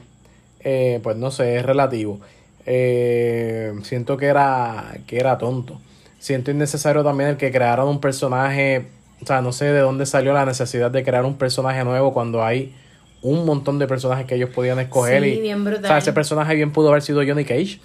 eh, 0.60 1.00
pues 1.02 1.16
no 1.16 1.30
sé, 1.30 1.56
es 1.56 1.64
relativo. 1.64 2.20
Eh, 2.66 3.72
siento 3.82 4.16
que 4.16 4.26
era, 4.26 4.94
que 5.06 5.18
era 5.18 5.38
tonto. 5.38 5.80
Siento 6.18 6.50
innecesario 6.50 7.02
también 7.02 7.30
el 7.30 7.36
que 7.36 7.50
crearon 7.50 7.88
un 7.88 8.00
personaje. 8.00 8.86
O 9.20 9.26
sea, 9.26 9.40
no 9.40 9.52
sé 9.52 9.66
de 9.66 9.80
dónde 9.80 10.06
salió 10.06 10.32
la 10.32 10.44
necesidad 10.44 10.90
de 10.90 11.02
crear 11.02 11.24
un 11.24 11.36
personaje 11.36 11.82
nuevo 11.84 12.12
cuando 12.12 12.44
hay 12.44 12.74
un 13.22 13.44
montón 13.46 13.78
de 13.78 13.86
personajes 13.86 14.26
que 14.26 14.34
ellos 14.34 14.50
podían 14.50 14.78
escoger. 14.78 15.24
y, 15.24 15.40
bien 15.40 15.64
brutal. 15.64 15.84
O 15.84 15.88
sea, 15.88 15.98
ese 15.98 16.12
personaje 16.12 16.54
bien 16.54 16.72
pudo 16.72 16.90
haber 16.90 17.02
sido 17.02 17.22
Johnny 17.26 17.44
Cage 17.44 17.80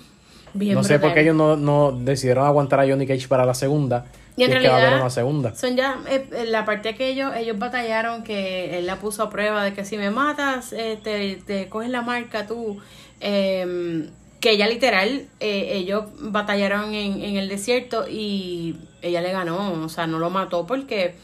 no 0.54 0.84
sé 0.84 1.00
por 1.00 1.14
qué 1.14 1.22
ellos 1.22 1.36
no, 1.36 1.56
no, 1.56 1.92
decidieron 1.92 2.46
aguantar 2.46 2.80
a 2.80 2.88
Johnny 2.88 3.06
Cage 3.06 3.28
para 3.28 3.46
la 3.46 3.54
segunda. 3.54 4.06
Y 4.36 4.44
en 4.44 4.52
realidad, 4.52 4.70
que 4.70 4.76
va 4.76 4.84
a 4.84 4.88
haber 4.88 5.02
una 5.02 5.10
segunda. 5.10 5.56
Son 5.56 5.76
ya 5.76 6.00
eh, 6.08 6.28
eh, 6.32 6.46
la 6.46 6.64
parte 6.64 6.94
que 6.94 7.10
ellos, 7.10 7.34
ellos 7.36 7.58
batallaron, 7.58 8.24
que 8.24 8.78
él 8.78 8.86
la 8.86 8.98
puso 8.98 9.24
a 9.24 9.30
prueba 9.32 9.64
de 9.64 9.74
que 9.74 9.84
si 9.84 9.98
me 9.98 10.12
matas, 10.12 10.74
eh, 10.74 11.00
te, 11.04 11.38
te, 11.38 11.68
coges 11.70 11.90
la 11.90 12.04
marca 12.04 12.46
tú. 12.46 12.78
Em, 13.20 14.10
que 14.40 14.52
ella 14.52 14.68
literal, 14.68 15.26
ellos 15.40 16.06
batallaron 16.20 16.94
en, 16.94 17.24
en 17.24 17.38
el 17.38 17.50
desierto 17.50 18.06
y 18.08 18.78
ella 19.02 19.22
le 19.22 19.32
ganó. 19.32 19.72
O 19.84 19.90
sea, 19.90 20.06
no 20.06 20.20
lo 20.20 20.30
mató 20.30 20.68
porque 20.68 21.16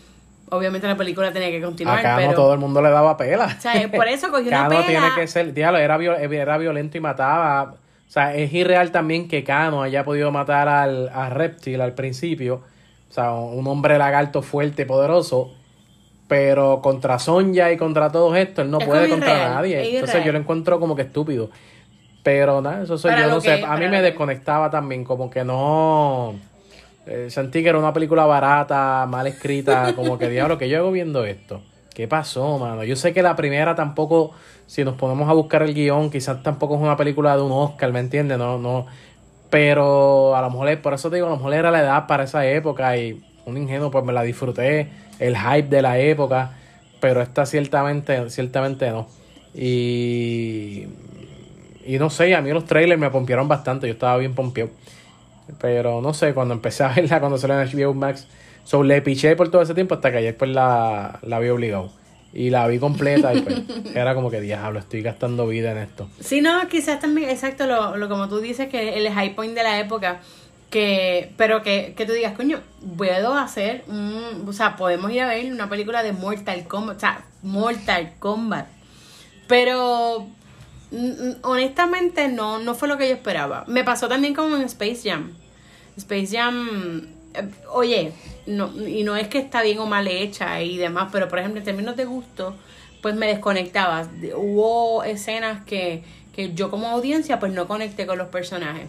obviamente 0.49 0.87
la 0.87 0.97
película 0.97 1.31
tenía 1.31 1.51
que 1.51 1.61
continuar. 1.61 1.99
Acá 1.99 2.25
no 2.25 2.33
todo 2.33 2.53
el 2.53 2.59
mundo 2.59 2.81
le 2.81 2.89
daba 2.89 3.15
pela. 3.15 3.55
O 3.57 3.61
sea, 3.61 3.91
por 3.91 4.07
eso 4.07 4.31
cogió 4.31 4.47
una 4.47 4.67
pela. 4.67 4.87
tiene 4.87 5.07
que 5.15 5.27
ser, 5.27 5.53
diablo, 5.53 5.77
era, 5.77 5.97
era 5.97 6.57
violento 6.57 6.97
y 6.97 7.01
mataba 7.01 7.75
sea, 8.13 8.35
es 8.35 8.53
irreal 8.53 8.91
también 8.91 9.27
que 9.27 9.43
Kano 9.43 9.81
haya 9.81 10.03
podido 10.03 10.31
matar 10.31 10.67
al, 10.69 11.09
a 11.09 11.31
Reptil 11.31 11.81
al 11.81 11.93
principio. 11.93 12.61
O 13.09 13.13
sea, 13.13 13.31
un 13.33 13.65
hombre 13.67 13.97
lagarto 13.97 14.43
fuerte, 14.43 14.85
poderoso. 14.85 15.51
Pero 16.27 16.79
contra 16.81 17.17
Sonja 17.17 17.71
y 17.71 17.77
contra 17.77 18.11
todos 18.11 18.37
estos, 18.37 18.65
él 18.65 18.71
no 18.71 18.77
puede 18.77 19.09
contra 19.09 19.49
nadie. 19.49 19.95
Entonces 19.95 20.23
yo 20.23 20.31
lo 20.31 20.37
encuentro 20.37 20.79
como 20.79 20.95
que 20.95 21.01
estúpido. 21.01 21.49
Pero 22.23 22.61
nada, 22.61 22.83
eso 22.83 22.97
soy 22.97 23.11
Para 23.11 23.23
yo, 23.23 23.29
no 23.29 23.41
sé. 23.41 23.63
A 23.65 23.77
mí 23.77 23.87
me 23.87 24.01
desconectaba 24.01 24.69
también, 24.69 25.03
como 25.03 25.29
que 25.29 25.43
no. 25.43 26.35
eh, 27.05 27.27
sentí 27.29 27.63
que 27.63 27.69
era 27.69 27.79
una 27.79 27.93
película 27.93 28.25
barata, 28.25 29.05
mal 29.09 29.27
escrita, 29.27 29.93
como 29.95 30.17
que 30.19 30.29
diablo, 30.29 30.57
que 30.57 30.69
yo 30.69 30.77
hago 30.77 30.91
viendo 30.91 31.25
esto. 31.25 31.61
¿Qué 31.93 32.07
pasó, 32.07 32.57
mano? 32.57 32.83
Yo 32.83 32.95
sé 32.95 33.13
que 33.13 33.21
la 33.21 33.35
primera 33.35 33.75
tampoco, 33.75 34.31
si 34.65 34.83
nos 34.83 34.95
ponemos 34.95 35.29
a 35.29 35.33
buscar 35.33 35.61
el 35.61 35.73
guion, 35.75 36.09
quizás 36.09 36.41
tampoco 36.41 36.75
es 36.75 36.81
una 36.81 36.97
película 36.97 37.35
de 37.35 37.43
un 37.43 37.51
Oscar, 37.51 37.91
¿me 37.93 37.99
entiendes? 37.99 38.37
No, 38.37 38.57
no. 38.57 38.87
Pero 39.51 40.35
a 40.35 40.41
lo 40.41 40.49
mejor, 40.49 40.81
por 40.81 40.93
eso 40.95 41.09
te 41.11 41.17
digo, 41.17 41.27
a 41.27 41.29
lo 41.29 41.37
mejor 41.37 41.53
era 41.53 41.69
la 41.69 41.81
edad 41.81 42.07
para 42.07 42.23
esa 42.23 42.45
época 42.47 42.97
y 42.97 43.23
un 43.45 43.57
ingenuo, 43.57 43.91
pues 43.91 44.03
me 44.03 44.13
la 44.13 44.23
disfruté, 44.23 44.89
el 45.19 45.37
hype 45.37 45.67
de 45.69 45.81
la 45.83 45.99
época, 45.99 46.53
pero 46.99 47.21
esta 47.21 47.45
ciertamente, 47.45 48.29
ciertamente 48.31 48.89
no. 48.89 49.07
Y, 49.53 50.87
y 51.85 51.99
no 51.99 52.09
sé, 52.09 52.33
a 52.33 52.41
mí 52.41 52.51
los 52.51 52.65
trailers 52.65 52.99
me 52.99 53.11
pompearon 53.11 53.47
bastante, 53.47 53.85
yo 53.85 53.93
estaba 53.93 54.17
bien 54.17 54.33
pompeado. 54.33 54.71
Pero 55.59 56.01
no 56.01 56.13
sé, 56.13 56.33
cuando 56.33 56.55
empecé 56.55 56.83
a 56.83 56.87
verla, 56.95 57.19
cuando 57.19 57.37
salió 57.37 57.61
en 57.61 57.67
HBO 57.67 57.93
Max, 57.93 58.27
so, 58.63 58.83
le 58.83 59.01
piché 59.01 59.35
por 59.35 59.49
todo 59.49 59.61
ese 59.61 59.73
tiempo 59.73 59.95
hasta 59.95 60.11
que 60.11 60.17
ayer 60.17 60.37
pues 60.37 60.51
la, 60.51 61.19
la 61.21 61.39
vi 61.39 61.49
obligado. 61.49 61.91
Y 62.35 62.49
la 62.49 62.67
vi 62.67 62.79
completa 62.79 63.33
y 63.33 63.41
pues 63.41 63.61
era 63.95 64.15
como 64.15 64.31
que 64.31 64.41
diablo, 64.41 64.79
estoy 64.79 65.01
gastando 65.01 65.47
vida 65.47 65.71
en 65.71 65.77
esto. 65.77 66.09
Sí, 66.19 66.41
no, 66.41 66.67
quizás 66.67 66.99
también, 66.99 67.29
exacto, 67.29 67.67
lo, 67.67 67.95
lo 67.95 68.09
como 68.09 68.27
tú 68.27 68.39
dices, 68.39 68.69
que 68.69 68.95
el 68.97 69.11
high 69.11 69.35
point 69.35 69.53
de 69.53 69.61
la 69.61 69.79
época, 69.79 70.21
que 70.71 71.31
pero 71.37 71.61
que, 71.61 71.93
que 71.95 72.07
tú 72.07 72.13
digas, 72.13 72.33
coño, 72.33 72.59
puedo 72.97 73.35
hacer, 73.35 73.83
un, 73.87 74.45
o 74.47 74.53
sea, 74.53 74.75
podemos 74.75 75.11
ir 75.11 75.21
a 75.21 75.27
ver 75.27 75.51
una 75.53 75.69
película 75.69 76.01
de 76.01 76.13
Mortal 76.13 76.67
Kombat, 76.67 76.97
o 76.97 76.99
sea, 76.99 77.25
Mortal 77.43 78.13
Kombat. 78.17 78.67
Pero 79.47 80.27
honestamente 81.41 82.27
no, 82.27 82.59
no 82.59 82.75
fue 82.75 82.87
lo 82.87 82.97
que 82.97 83.07
yo 83.07 83.15
esperaba. 83.15 83.65
Me 83.67 83.83
pasó 83.83 84.07
también 84.07 84.33
como 84.33 84.55
en 84.55 84.63
Space 84.63 85.01
Jam. 85.03 85.33
Space 85.97 86.35
Jam, 86.35 87.07
oye, 87.71 88.11
no, 88.45 88.71
y 88.87 89.03
no 89.03 89.15
es 89.15 89.27
que 89.27 89.37
está 89.39 89.61
bien 89.61 89.79
o 89.79 89.85
mal 89.85 90.07
hecha 90.07 90.61
y 90.61 90.77
demás, 90.77 91.09
pero 91.11 91.27
por 91.29 91.39
ejemplo 91.39 91.59
en 91.59 91.65
términos 91.65 91.95
de 91.95 92.05
gusto, 92.05 92.55
pues 93.01 93.15
me 93.15 93.27
desconectaba. 93.27 94.05
De- 94.05 94.33
Hubo 94.35 95.03
escenas 95.03 95.63
que, 95.65 96.03
que 96.35 96.53
yo 96.53 96.69
como 96.71 96.87
audiencia 96.89 97.39
pues 97.39 97.51
no 97.53 97.67
conecté 97.67 98.05
con 98.05 98.17
los 98.17 98.27
personajes. 98.29 98.87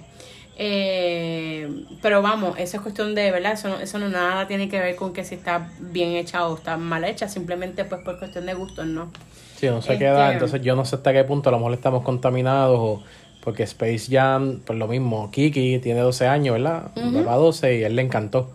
Eh, 0.57 1.85
pero 2.01 2.23
vamos, 2.23 2.57
eso 2.59 2.77
es 2.77 2.83
cuestión 2.83 3.15
de, 3.15 3.31
¿verdad? 3.31 3.53
Eso 3.55 3.69
no, 3.69 3.81
eso 3.81 3.99
no 3.99 4.09
nada 4.09 4.47
tiene 4.47 4.69
que 4.69 4.79
ver 4.79 4.95
con 4.97 5.13
que 5.13 5.25
si 5.25 5.35
está 5.35 5.69
bien 5.81 6.13
hecha 6.13 6.47
o 6.47 6.55
está 6.57 6.77
mal 6.77 7.05
hecha, 7.05 7.29
simplemente 7.29 7.85
pues 7.85 8.03
por 8.03 8.19
cuestión 8.19 8.47
de 8.47 8.55
gustos, 8.55 8.87
¿no? 8.87 9.11
Sí, 9.57 9.67
no 9.67 9.83
sé 9.83 9.95
Este- 9.95 9.99
qué 10.05 10.11
edad, 10.11 10.33
entonces 10.33 10.63
yo 10.63 10.77
no 10.77 10.85
sé 10.85 10.97
hasta 10.97 11.13
qué 11.13 11.25
punto 11.25 11.49
a 11.49 11.53
lo 11.53 11.59
mejor 11.59 11.75
estamos 11.75 12.03
contaminados 12.05 12.79
o 12.81 13.03
porque 13.45 13.63
Space 13.65 14.07
Jam, 14.11 14.61
pues 14.65 14.79
lo 14.79 14.89
mismo, 14.89 15.31
Kiki 15.31 15.79
tiene 15.79 16.01
12 16.01 16.27
años, 16.27 16.55
¿verdad? 16.55 16.91
Va 16.97 17.35
a 17.35 17.37
12 17.37 17.79
y 17.79 17.83
él 17.85 17.95
le 17.95 18.03
encantó. 18.03 18.51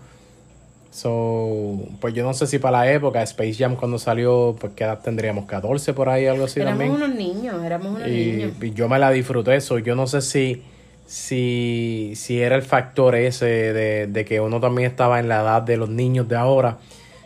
So, 0.91 1.77
pues 2.01 2.15
yo 2.15 2.23
no 2.23 2.33
sé 2.33 2.47
si 2.47 2.57
para 2.57 2.79
la 2.79 2.91
época 2.91 3.21
Space 3.21 3.53
Jam 3.53 3.75
cuando 3.75 3.99
salió, 3.99 4.55
pues 4.59 4.73
qué 4.75 4.83
edad 4.85 4.99
tendríamos, 5.03 5.45
14 5.45 5.93
por 5.93 6.09
ahí, 6.09 6.25
algo 6.25 6.45
así 6.45 6.59
éramos 6.59 6.79
también. 6.79 6.91
unos 7.03 7.15
niños, 7.15 7.63
éramos 7.63 7.95
unos 7.97 8.07
Y, 8.07 8.11
niños. 8.11 8.51
y 8.61 8.71
yo 8.73 8.89
me 8.89 8.97
la 8.97 9.11
disfruté 9.11 9.55
eso. 9.55 9.77
Yo 9.77 9.95
no 9.95 10.07
sé 10.07 10.21
si, 10.21 10.63
si, 11.05 12.13
si 12.15 12.41
era 12.41 12.55
el 12.55 12.63
factor 12.63 13.15
ese 13.15 13.45
de, 13.45 14.07
de 14.07 14.25
que 14.25 14.41
uno 14.41 14.59
también 14.59 14.89
estaba 14.89 15.19
en 15.19 15.29
la 15.29 15.41
edad 15.41 15.61
de 15.61 15.77
los 15.77 15.89
niños 15.89 16.27
de 16.27 16.35
ahora. 16.35 16.77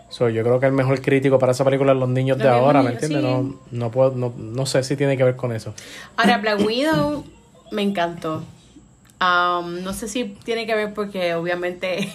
So, 0.10 0.29
yo 0.29 0.43
creo 0.43 0.60
que 0.60 0.65
el 0.67 0.74
mejor 0.74 1.01
crítico 1.01 1.39
para 1.39 1.53
esa 1.53 1.63
película 1.63 1.93
es 1.93 1.98
los 1.98 2.10
niños 2.10 2.38
de 2.38 2.48
ahora, 2.50 2.84
¿me 2.84 2.91
entiendes? 2.91 3.22
sí. 3.22 3.25
No, 3.25 3.55
no, 3.72 3.89
puedo, 3.91 4.12
no, 4.12 4.32
no 4.38 4.65
sé 4.65 4.84
si 4.84 4.96
tiene 4.98 5.17
que 5.17 5.24
ver 5.24 5.36
con 5.38 5.51
eso. 5.53 5.74
Ahora, 6.17 6.38
Black 6.38 6.60
Widow 6.63 7.24
me 7.74 7.82
encantó. 7.82 8.44
No 9.20 9.94
sé 9.94 10.08
si 10.10 10.25
tiene 10.44 10.65
que 10.65 10.75
ver 10.75 10.94
porque 10.94 11.34
obviamente 11.34 12.10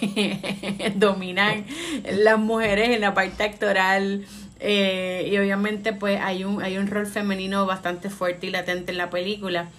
dominan 0.95 1.65
las 2.11 2.37
mujeres 2.37 2.89
en 2.89 3.01
la 3.01 3.15
parte 3.15 3.43
actoral 3.43 4.25
eh, 4.59 5.27
y 5.31 5.37
obviamente 5.37 5.93
pues 5.93 6.19
hay 6.21 6.43
un, 6.43 6.61
hay 6.61 6.77
un 6.77 6.85
rol 6.87 7.07
femenino 7.07 7.65
bastante 7.65 8.09
fuerte 8.11 8.47
y 8.47 8.51
latente 8.51 8.91
en 8.91 8.97
la 8.97 9.09
película. 9.09 9.69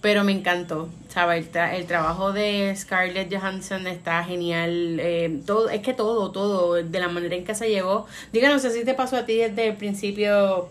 Pero 0.00 0.24
me 0.24 0.32
encantó, 0.32 0.88
¿sabes? 1.10 1.48
El, 1.54 1.60
el 1.76 1.86
trabajo 1.86 2.32
de 2.32 2.74
Scarlett 2.74 3.32
Johansson 3.32 3.86
está 3.86 4.24
genial. 4.24 4.98
eh, 4.98 5.40
todo, 5.46 5.68
es 5.68 5.82
que 5.82 5.92
todo, 5.92 6.32
todo, 6.32 6.74
de 6.74 6.98
la 6.98 7.08
manera 7.08 7.36
en 7.36 7.44
que 7.44 7.54
se 7.54 7.68
llevó. 7.68 8.06
Diga, 8.32 8.48
no 8.48 8.58
sé 8.58 8.72
si 8.72 8.84
te 8.84 8.94
pasó 8.94 9.16
a 9.18 9.26
ti 9.26 9.36
desde 9.36 9.68
el 9.68 9.76
principio, 9.76 10.70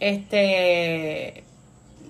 este, 0.00 1.44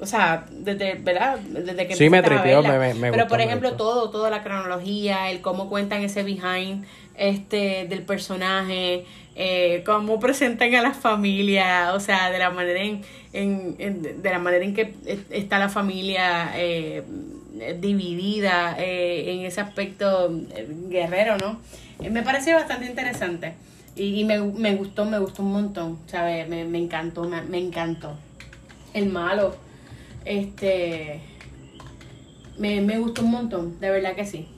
o 0.01 0.07
sea, 0.07 0.47
desde, 0.51 0.95
¿verdad? 0.95 1.39
Desde 1.39 1.87
que 1.87 1.95
Sí, 1.97 2.09
me 2.11 2.23
tripeó, 2.23 2.63
me- 2.63 2.79
me- 2.79 2.95
me 2.95 3.11
Pero 3.11 3.25
gustó, 3.25 3.29
por 3.29 3.41
ejemplo, 3.41 3.73
todo, 3.73 4.11
toda 4.11 4.31
la 4.31 4.43
cronología, 4.43 5.31
el 5.31 5.41
cómo 5.41 5.69
cuentan 5.69 6.03
ese 6.03 6.23
behind 6.23 6.85
este 7.17 7.87
del 7.89 8.03
personaje, 8.03 9.07
eh, 9.37 9.83
cómo 9.87 10.21
presentan 10.21 10.75
a 10.75 10.83
la 10.83 10.93
familia, 10.93 11.93
o 11.95 12.01
sea, 12.01 12.31
de 12.31 12.39
la 12.39 12.51
manera 12.51 12.81
en, 12.83 13.03
en, 13.33 13.75
en- 13.79 14.23
de 14.23 14.31
la 14.31 14.39
manera 14.39 14.65
en 14.65 14.75
que 14.75 14.95
es- 15.07 15.21
está 15.31 15.59
la 15.59 15.69
familia 15.71 16.51
eh, 16.57 17.03
dividida 17.81 18.77
eh, 18.79 19.33
en 19.33 19.47
ese 19.47 19.61
aspecto 19.61 20.31
eh, 20.55 20.67
guerrero, 20.89 21.37
¿no? 21.39 21.59
Me 22.11 22.23
pareció 22.23 22.55
bastante 22.55 22.87
interesante. 22.87 23.55
Y, 23.95 24.21
y 24.21 24.25
me, 24.25 24.39
me 24.39 24.75
gustó, 24.75 25.07
me 25.07 25.19
gustó 25.19 25.43
un 25.43 25.53
montón, 25.53 25.99
¿sabes? 26.07 26.47
Me, 26.49 26.65
me 26.65 26.79
encantó, 26.79 27.25
me, 27.25 27.41
me 27.43 27.59
encantó. 27.59 28.13
El 28.93 29.07
malo, 29.09 29.57
este, 30.27 31.21
me, 32.59 32.81
me 32.81 32.99
gustó 32.99 33.23
un 33.23 33.31
montón, 33.31 33.81
de 33.81 33.91
verdad 33.91 34.15
que 34.15 34.27
sí. 34.27 34.49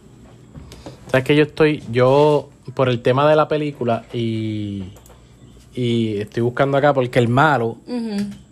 Sabes 1.10 1.24
que 1.24 1.36
yo 1.36 1.44
estoy, 1.44 1.82
yo, 1.90 2.50
por 2.74 2.88
el 2.88 3.00
tema 3.00 3.28
de 3.28 3.36
la 3.36 3.48
película 3.48 4.04
y, 4.12 4.84
y 5.74 6.18
estoy 6.18 6.42
buscando 6.42 6.76
acá 6.76 6.92
porque 6.92 7.18
el 7.18 7.28
malo, 7.28 7.78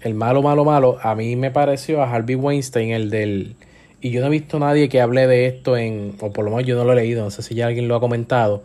el 0.00 0.14
malo, 0.14 0.42
malo, 0.42 0.64
malo, 0.64 0.98
a 1.02 1.14
mí 1.14 1.36
me 1.36 1.50
pareció 1.50 2.02
a 2.02 2.10
Harvey 2.10 2.36
Weinstein, 2.36 2.90
el 2.90 3.10
del... 3.10 3.56
Y 4.00 4.10
yo 4.10 4.20
no 4.20 4.28
he 4.28 4.30
visto 4.30 4.58
nadie 4.58 4.88
que 4.88 5.00
hable 5.00 5.26
de 5.26 5.46
esto 5.46 5.76
en... 5.76 6.14
O 6.20 6.32
por 6.32 6.44
lo 6.44 6.50
menos 6.50 6.66
yo 6.66 6.76
no 6.76 6.84
lo 6.84 6.92
he 6.92 6.96
leído, 6.96 7.24
no 7.24 7.30
sé 7.30 7.42
si 7.42 7.54
ya 7.54 7.66
alguien 7.66 7.88
lo 7.88 7.96
ha 7.96 8.00
comentado. 8.00 8.62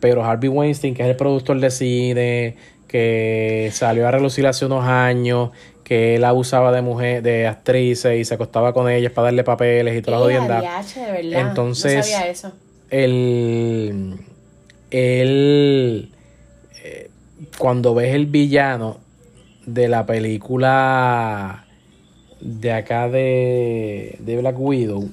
Pero 0.00 0.24
Harvey 0.24 0.48
Weinstein, 0.48 0.94
que 0.94 1.02
es 1.02 1.08
el 1.08 1.16
productor 1.16 1.60
de 1.60 1.70
cine, 1.70 2.56
que 2.88 3.70
salió 3.72 4.08
a 4.08 4.10
relucir 4.10 4.46
hace 4.46 4.66
unos 4.66 4.84
años, 4.84 5.50
que 5.92 6.14
él 6.14 6.24
abusaba 6.24 6.72
de 6.72 6.80
mujeres, 6.80 7.22
de 7.22 7.46
actrices 7.46 8.18
y 8.18 8.24
se 8.24 8.32
acostaba 8.32 8.72
con 8.72 8.88
ellas 8.88 9.12
para 9.12 9.26
darle 9.26 9.44
papeles 9.44 9.94
y 9.98 10.00
toda 10.00 10.16
la 10.16 10.24
jodienda. 10.24 10.80
Entonces- 11.34 11.96
No 11.96 12.02
sabía 12.02 12.28
eso. 12.30 12.52
el, 12.88 14.16
el 14.90 16.10
eh, 16.82 17.10
cuando 17.58 17.94
ves 17.94 18.14
el 18.14 18.24
villano 18.24 19.00
de 19.66 19.88
la 19.88 20.06
película 20.06 21.66
de 22.40 22.72
acá 22.72 23.10
de, 23.10 24.16
de 24.20 24.36
Black 24.38 24.58
Widow 24.58 25.10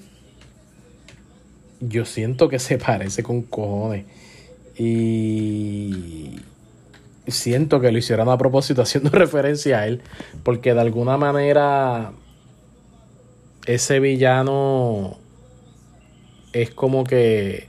yo 1.82 2.06
siento 2.06 2.48
que 2.48 2.58
se 2.60 2.78
parece 2.88 3.22
con 3.22 3.42
cojones 3.42 4.06
y 4.78 6.40
siento 7.28 7.80
que 7.80 7.92
lo 7.92 7.98
hicieron 7.98 8.30
a 8.30 8.38
propósito 8.38 8.82
haciendo 8.82 9.10
referencia 9.12 9.80
a 9.80 9.88
él 9.88 10.02
porque 10.44 10.74
de 10.74 10.82
alguna 10.82 11.18
manera 11.18 12.12
ese 13.66 14.00
villano 14.00 15.18
es 16.54 16.72
como 16.72 17.04
que 17.04 17.68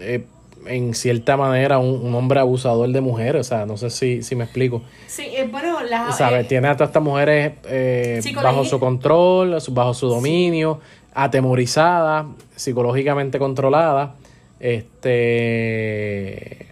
eh, 0.00 0.24
en 0.66 0.94
cierta 0.94 1.36
manera 1.36 1.78
un, 1.78 2.04
un 2.04 2.14
hombre 2.14 2.40
abusador 2.40 2.88
de 2.90 3.00
mujeres, 3.00 3.40
o 3.40 3.44
sea, 3.48 3.66
no 3.66 3.76
sé 3.76 3.90
si, 3.90 4.22
si 4.22 4.34
me 4.36 4.44
explico. 4.44 4.82
Sí, 5.06 5.22
eh, 5.26 5.48
bueno, 5.50 5.80
la, 5.82 6.12
¿Sabes? 6.12 6.44
eh, 6.44 6.48
Tiene 6.48 6.68
a 6.68 6.74
todas 6.76 6.90
estas 6.90 7.02
mujeres 7.02 7.52
bajo 8.42 8.64
su 8.64 8.78
control, 8.80 9.56
bajo 9.70 9.94
su 9.94 10.08
dominio, 10.08 10.80
atemorizadas, 11.14 12.26
psicológicamente 12.56 13.38
controladas. 13.38 14.10
Este. 14.60 16.66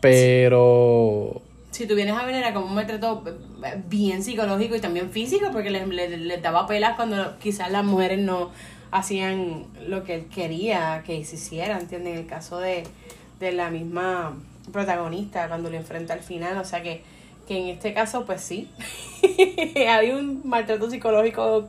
Pero. 0.00 1.42
si 1.70 1.86
tú 1.86 1.94
vienes 1.94 2.14
a 2.16 2.24
ver, 2.24 2.34
era 2.34 2.52
como 2.54 2.66
un 2.66 2.74
maltrato 2.74 3.22
bien 3.88 4.22
psicológico 4.22 4.74
y 4.76 4.80
también 4.80 5.10
físico, 5.10 5.48
porque 5.52 5.70
les, 5.70 5.86
les- 5.88 6.18
les 6.18 6.42
daba 6.42 6.66
pelas 6.66 6.96
cuando 6.96 7.38
quizás 7.38 7.70
las 7.70 7.84
mujeres 7.84 8.18
no 8.18 8.50
hacían 8.90 9.66
lo 9.86 10.02
que 10.04 10.14
él 10.16 10.26
quería 10.26 11.02
que 11.06 11.24
se 11.24 11.36
hiciera, 11.36 11.78
¿entiendes? 11.78 12.14
En 12.14 12.18
el 12.20 12.26
caso 12.26 12.58
de, 12.58 12.82
de 13.38 13.52
la 13.52 13.70
misma 13.70 14.36
protagonista, 14.72 15.48
cuando 15.48 15.70
lo 15.70 15.76
enfrenta 15.76 16.14
al 16.14 16.20
final, 16.20 16.58
o 16.58 16.64
sea 16.64 16.82
que, 16.82 17.02
que 17.46 17.58
en 17.58 17.68
este 17.68 17.94
caso, 17.94 18.24
pues 18.24 18.40
sí, 18.40 18.68
había 19.88 20.16
un 20.16 20.40
maltrato 20.44 20.90
psicológico, 20.90 21.68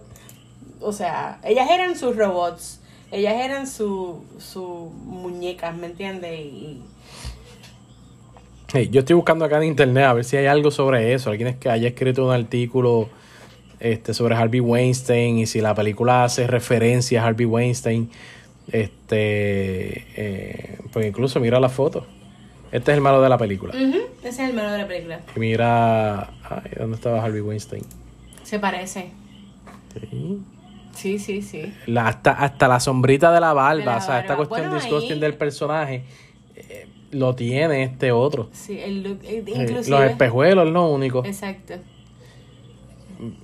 o 0.79 0.91
sea, 0.93 1.39
ellas 1.43 1.69
eran 1.69 1.95
sus 1.97 2.15
robots, 2.15 2.79
ellas 3.11 3.35
eran 3.39 3.67
sus 3.67 4.15
su 4.39 4.91
muñecas, 5.05 5.75
¿me 5.75 5.87
entiendes? 5.87 6.39
Y, 6.39 6.81
Hey, 8.73 8.89
yo 8.91 8.99
estoy 9.01 9.15
buscando 9.15 9.43
acá 9.45 9.57
en 9.57 9.63
internet 9.63 10.05
a 10.05 10.13
ver 10.13 10.23
si 10.23 10.37
hay 10.37 10.45
algo 10.45 10.71
sobre 10.71 11.13
eso. 11.13 11.29
Alguien 11.29 11.49
es 11.49 11.55
que 11.57 11.69
haya 11.69 11.89
escrito 11.89 12.25
un 12.25 12.31
artículo 12.33 13.09
este, 13.79 14.13
sobre 14.13 14.35
Harvey 14.35 14.61
Weinstein 14.61 15.39
y 15.39 15.45
si 15.45 15.59
la 15.59 15.75
película 15.75 16.23
hace 16.23 16.47
referencia 16.47 17.21
a 17.23 17.27
Harvey 17.27 17.45
Weinstein. 17.45 18.09
Este, 18.71 20.05
eh, 20.15 20.77
pues 20.93 21.05
incluso 21.05 21.39
mira 21.41 21.59
la 21.59 21.67
foto. 21.67 22.05
Este 22.71 22.91
es 22.91 22.95
el 22.97 23.01
malo 23.03 23.21
de 23.21 23.27
la 23.27 23.37
película. 23.37 23.73
Ese 23.75 24.29
es 24.29 24.39
el 24.39 24.53
malo 24.53 24.71
de 24.71 24.77
la 24.77 24.87
película. 24.87 25.19
Y 25.35 25.39
mira, 25.39 26.21
ay, 26.49 26.71
¿dónde 26.79 26.95
estaba 26.95 27.21
Harvey 27.21 27.41
Weinstein? 27.41 27.83
Se 28.43 28.57
parece. 28.59 29.11
Sí. 29.99 30.39
Sí, 30.95 31.19
sí, 31.19 31.41
sí. 31.41 31.73
La- 31.87 32.07
hasta, 32.07 32.31
hasta 32.31 32.67
la 32.69 32.79
sombrita 32.79 33.33
de 33.33 33.41
la 33.41 33.51
barba, 33.51 33.75
De 33.79 33.85
la 33.85 33.97
o 33.97 34.01
sea, 34.01 34.19
esta 34.21 34.37
cuestión 34.37 34.69
Bueno, 34.69 34.75
disgusting 34.75 35.13
ahí- 35.13 35.19
del 35.19 35.33
personaje 35.33 36.03
eh, 36.55 36.87
lo 37.11 37.35
tiene 37.35 37.83
este 37.83 38.11
otro. 38.11 38.49
Sí, 38.53 38.79
el 38.79 39.03
look, 39.03 39.19
eh, 39.23 39.43
inclusive. 39.45 39.89
los 39.89 40.03
espejuelos 40.09 40.67
es 40.67 40.73
lo 40.73 40.87
único, 40.89 41.23
Exacto. 41.25 41.75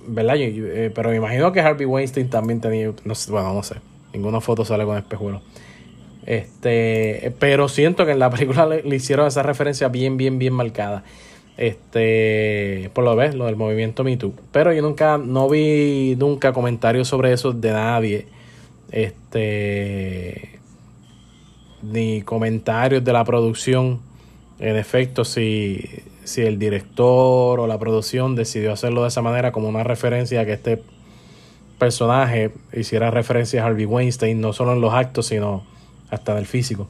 ¿verdad? 0.08 0.34
Yo- 0.36 0.48
yo, 0.48 0.66
eh, 0.66 0.90
pero 0.94 1.10
me 1.10 1.16
imagino 1.16 1.52
que 1.52 1.60
Harvey 1.60 1.86
Weinstein 1.86 2.28
también 2.28 2.60
tenía, 2.60 2.90
no 3.04 3.14
sé, 3.14 3.30
bueno, 3.30 3.54
no 3.54 3.62
sé, 3.62 3.76
ninguna 4.12 4.40
foto 4.40 4.64
sale 4.64 4.84
con 4.84 4.96
espejuelos. 4.96 5.42
Este, 6.26 7.32
pero 7.38 7.68
siento 7.68 8.04
que 8.04 8.12
en 8.12 8.18
la 8.18 8.28
película 8.30 8.66
le, 8.66 8.82
le 8.82 8.96
hicieron 8.96 9.26
esa 9.26 9.42
referencia 9.42 9.88
bien, 9.88 10.16
bien, 10.16 10.38
bien 10.38 10.52
marcada. 10.52 11.04
Este, 11.56 12.90
por 12.92 13.02
lo 13.04 13.16
ves, 13.16 13.34
lo 13.34 13.46
del 13.46 13.56
movimiento 13.56 14.04
Me 14.04 14.16
Too. 14.16 14.32
Pero 14.52 14.72
yo 14.72 14.80
nunca, 14.82 15.18
no 15.18 15.48
vi 15.48 16.14
nunca 16.18 16.52
comentarios 16.52 17.08
sobre 17.08 17.32
eso 17.32 17.52
de 17.52 17.72
nadie. 17.72 18.26
Este, 18.92 20.57
ni 21.82 22.22
comentarios 22.22 23.04
de 23.04 23.12
la 23.12 23.24
producción. 23.24 24.00
En 24.58 24.76
efecto, 24.76 25.24
si, 25.24 25.84
si 26.24 26.42
el 26.42 26.58
director 26.58 27.60
o 27.60 27.66
la 27.66 27.78
producción 27.78 28.34
decidió 28.34 28.72
hacerlo 28.72 29.02
de 29.02 29.08
esa 29.08 29.22
manera 29.22 29.52
como 29.52 29.68
una 29.68 29.84
referencia 29.84 30.40
a 30.40 30.44
que 30.44 30.54
este 30.54 30.82
personaje 31.78 32.50
hiciera 32.72 33.10
referencia 33.10 33.62
a 33.62 33.66
Harvey 33.66 33.84
Weinstein, 33.84 34.40
no 34.40 34.52
solo 34.52 34.72
en 34.72 34.80
los 34.80 34.92
actos, 34.92 35.26
sino 35.26 35.62
hasta 36.10 36.32
en 36.32 36.38
el 36.38 36.46
físico. 36.46 36.88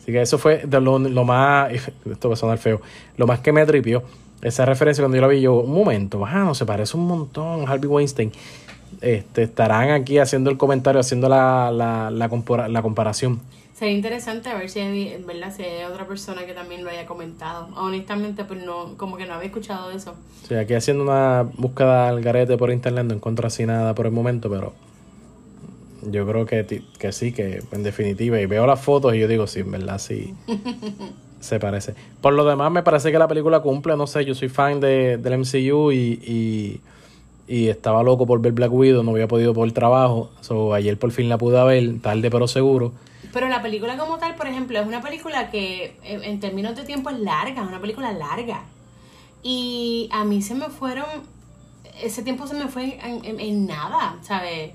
Así 0.00 0.12
que 0.12 0.22
eso 0.22 0.38
fue 0.38 0.62
de 0.66 0.80
lo, 0.80 0.98
lo 0.98 1.24
más, 1.24 1.70
esto 2.10 2.28
va 2.28 2.34
a 2.34 2.36
sonar 2.38 2.58
feo, 2.58 2.80
lo 3.16 3.26
más 3.26 3.40
que 3.40 3.52
me 3.52 3.64
tripió. 3.66 4.02
Esa 4.42 4.64
referencia 4.66 5.02
cuando 5.02 5.16
yo 5.16 5.22
la 5.22 5.28
vi, 5.28 5.40
yo, 5.40 5.54
un 5.54 5.72
momento, 5.72 6.24
ah, 6.24 6.44
no, 6.44 6.54
se 6.54 6.64
parece 6.66 6.96
un 6.96 7.06
montón 7.06 7.66
a 7.66 7.72
Harvey 7.72 7.88
Weinstein. 7.88 8.32
Este, 9.00 9.42
estarán 9.42 9.90
aquí 9.90 10.18
haciendo 10.18 10.48
el 10.50 10.56
comentario, 10.56 11.00
haciendo 11.00 11.28
la, 11.28 11.70
la, 11.70 12.10
la, 12.10 12.28
compara- 12.30 12.68
la 12.68 12.80
comparación. 12.82 13.40
Sería 13.76 13.94
interesante 13.94 14.48
a 14.48 14.54
ver 14.54 14.70
si 14.70 14.80
hay, 14.80 15.22
¿verdad? 15.26 15.52
si 15.54 15.62
hay 15.62 15.84
otra 15.84 16.06
persona 16.06 16.46
que 16.46 16.54
también 16.54 16.82
lo 16.82 16.88
haya 16.88 17.04
comentado. 17.04 17.68
Honestamente, 17.76 18.46
pues 18.46 18.64
no, 18.64 18.96
como 18.96 19.18
que 19.18 19.26
no 19.26 19.34
había 19.34 19.48
escuchado 19.48 19.90
eso. 19.90 20.14
Sea, 20.48 20.60
aquí 20.60 20.72
haciendo 20.72 21.02
una 21.02 21.42
búsqueda 21.42 22.08
al 22.08 22.22
garete 22.22 22.56
por 22.56 22.70
internet 22.70 23.04
no 23.04 23.14
encuentro 23.14 23.46
así 23.46 23.66
nada 23.66 23.94
por 23.94 24.06
el 24.06 24.12
momento, 24.12 24.48
pero 24.48 24.72
yo 26.10 26.26
creo 26.26 26.46
que, 26.46 27.12
sí, 27.12 27.32
que 27.32 27.62
en 27.70 27.82
definitiva, 27.82 28.40
y 28.40 28.46
veo 28.46 28.66
las 28.66 28.80
fotos 28.80 29.14
y 29.14 29.18
yo 29.18 29.28
digo, 29.28 29.46
sí, 29.46 29.60
en 29.60 29.70
verdad 29.70 29.98
sí 29.98 30.32
se 31.40 31.60
parece. 31.60 31.92
Por 32.22 32.32
lo 32.32 32.46
demás, 32.46 32.72
me 32.72 32.82
parece 32.82 33.12
que 33.12 33.18
la 33.18 33.28
película 33.28 33.60
cumple, 33.60 33.94
no 33.98 34.06
sé, 34.06 34.24
yo 34.24 34.34
soy 34.34 34.48
fan 34.48 34.80
de, 34.80 35.18
del 35.18 35.34
MCU 35.34 35.92
y, 35.92 36.18
y, 36.24 36.80
y 37.46 37.68
estaba 37.68 38.02
loco 38.02 38.26
por 38.26 38.40
ver 38.40 38.52
Black 38.52 38.72
Widow, 38.72 39.02
no 39.02 39.10
había 39.10 39.28
podido 39.28 39.52
por 39.52 39.68
el 39.68 39.74
trabajo, 39.74 40.30
so, 40.40 40.72
ayer 40.72 40.98
por 40.98 41.10
fin 41.10 41.28
la 41.28 41.36
pude 41.36 41.62
ver, 41.62 42.00
tarde 42.00 42.30
pero 42.30 42.48
seguro. 42.48 42.92
Pero 43.36 43.50
la 43.50 43.60
película 43.60 43.98
como 43.98 44.16
tal, 44.16 44.34
por 44.34 44.46
ejemplo, 44.46 44.80
es 44.80 44.86
una 44.86 45.02
película 45.02 45.50
que 45.50 45.94
en, 46.04 46.40
términos 46.40 46.74
de 46.74 46.84
tiempo 46.84 47.10
es 47.10 47.18
larga, 47.18 47.60
es 47.60 47.68
una 47.68 47.82
película 47.82 48.10
larga. 48.10 48.62
Y 49.42 50.08
a 50.10 50.24
mí 50.24 50.40
se 50.40 50.54
me 50.54 50.70
fueron, 50.70 51.04
ese 52.00 52.22
tiempo 52.22 52.46
se 52.46 52.54
me 52.54 52.68
fue 52.68 52.98
en 53.02 53.66
nada, 53.66 54.16
¿sabes? 54.22 54.72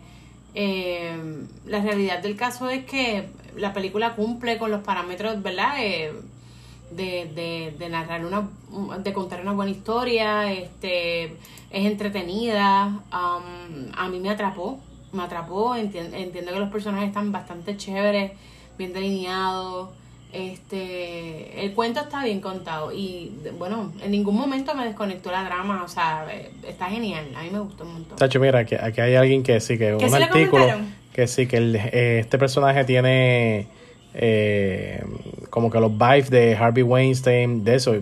Eh, 0.53 1.43
la 1.65 1.81
realidad 1.81 2.19
del 2.19 2.35
caso 2.35 2.69
es 2.69 2.85
que 2.85 3.29
la 3.57 3.73
película 3.73 4.13
cumple 4.15 4.59
con 4.59 4.69
los 4.69 4.81
parámetros, 4.81 5.41
¿verdad? 5.41 5.77
Eh, 5.79 6.13
de, 6.91 7.31
de, 7.33 7.75
de 7.79 7.89
narrar 7.89 8.23
una, 8.23 8.47
de 8.99 9.11
contar 9.11 9.41
una 9.41 9.53
buena 9.53 9.71
historia, 9.71 10.53
este, 10.53 11.35
es 11.71 11.85
entretenida, 11.87 13.01
um, 13.11 13.91
a 13.97 14.07
mí 14.07 14.19
me 14.19 14.29
atrapó, 14.29 14.79
me 15.13 15.23
atrapó, 15.23 15.75
entien- 15.75 16.13
entiendo 16.13 16.51
que 16.53 16.59
los 16.59 16.69
personajes 16.71 17.09
están 17.09 17.31
bastante 17.31 17.77
chéveres, 17.77 18.31
bien 18.77 18.93
delineados, 18.93 19.89
este, 20.33 21.65
el 21.65 21.73
cuento 21.73 21.99
está 22.01 22.23
bien 22.23 22.39
contado 22.39 22.91
y 22.93 23.31
bueno, 23.57 23.91
en 24.01 24.11
ningún 24.11 24.35
momento 24.35 24.73
me 24.75 24.85
desconectó 24.85 25.31
la 25.31 25.43
drama, 25.43 25.83
o 25.83 25.87
sea, 25.87 26.25
eh, 26.31 26.49
está 26.67 26.85
genial, 26.85 27.25
a 27.35 27.43
mí 27.43 27.49
me 27.51 27.59
gustó 27.59 27.83
un 27.83 27.93
montón. 27.93 28.17
Tacho, 28.17 28.39
mira, 28.39 28.59
aquí, 28.59 28.75
aquí 28.75 29.01
hay 29.01 29.15
alguien 29.15 29.43
que 29.43 29.59
sí, 29.59 29.77
que 29.77 29.95
¿Que 29.97 30.05
un 30.05 30.11
sí 30.11 30.23
artículo 30.23 30.65
que 31.13 31.27
sí, 31.27 31.45
que 31.47 31.57
el- 31.57 31.75
eh, 31.75 32.19
este 32.19 32.37
personaje 32.37 32.85
tiene 32.85 33.67
eh, 34.13 35.03
como 35.49 35.69
que 35.69 35.79
los 35.79 35.91
vibes 35.91 36.29
de 36.29 36.55
Harvey 36.55 36.83
Weinstein, 36.83 37.63
de 37.63 37.75
eso. 37.75 37.93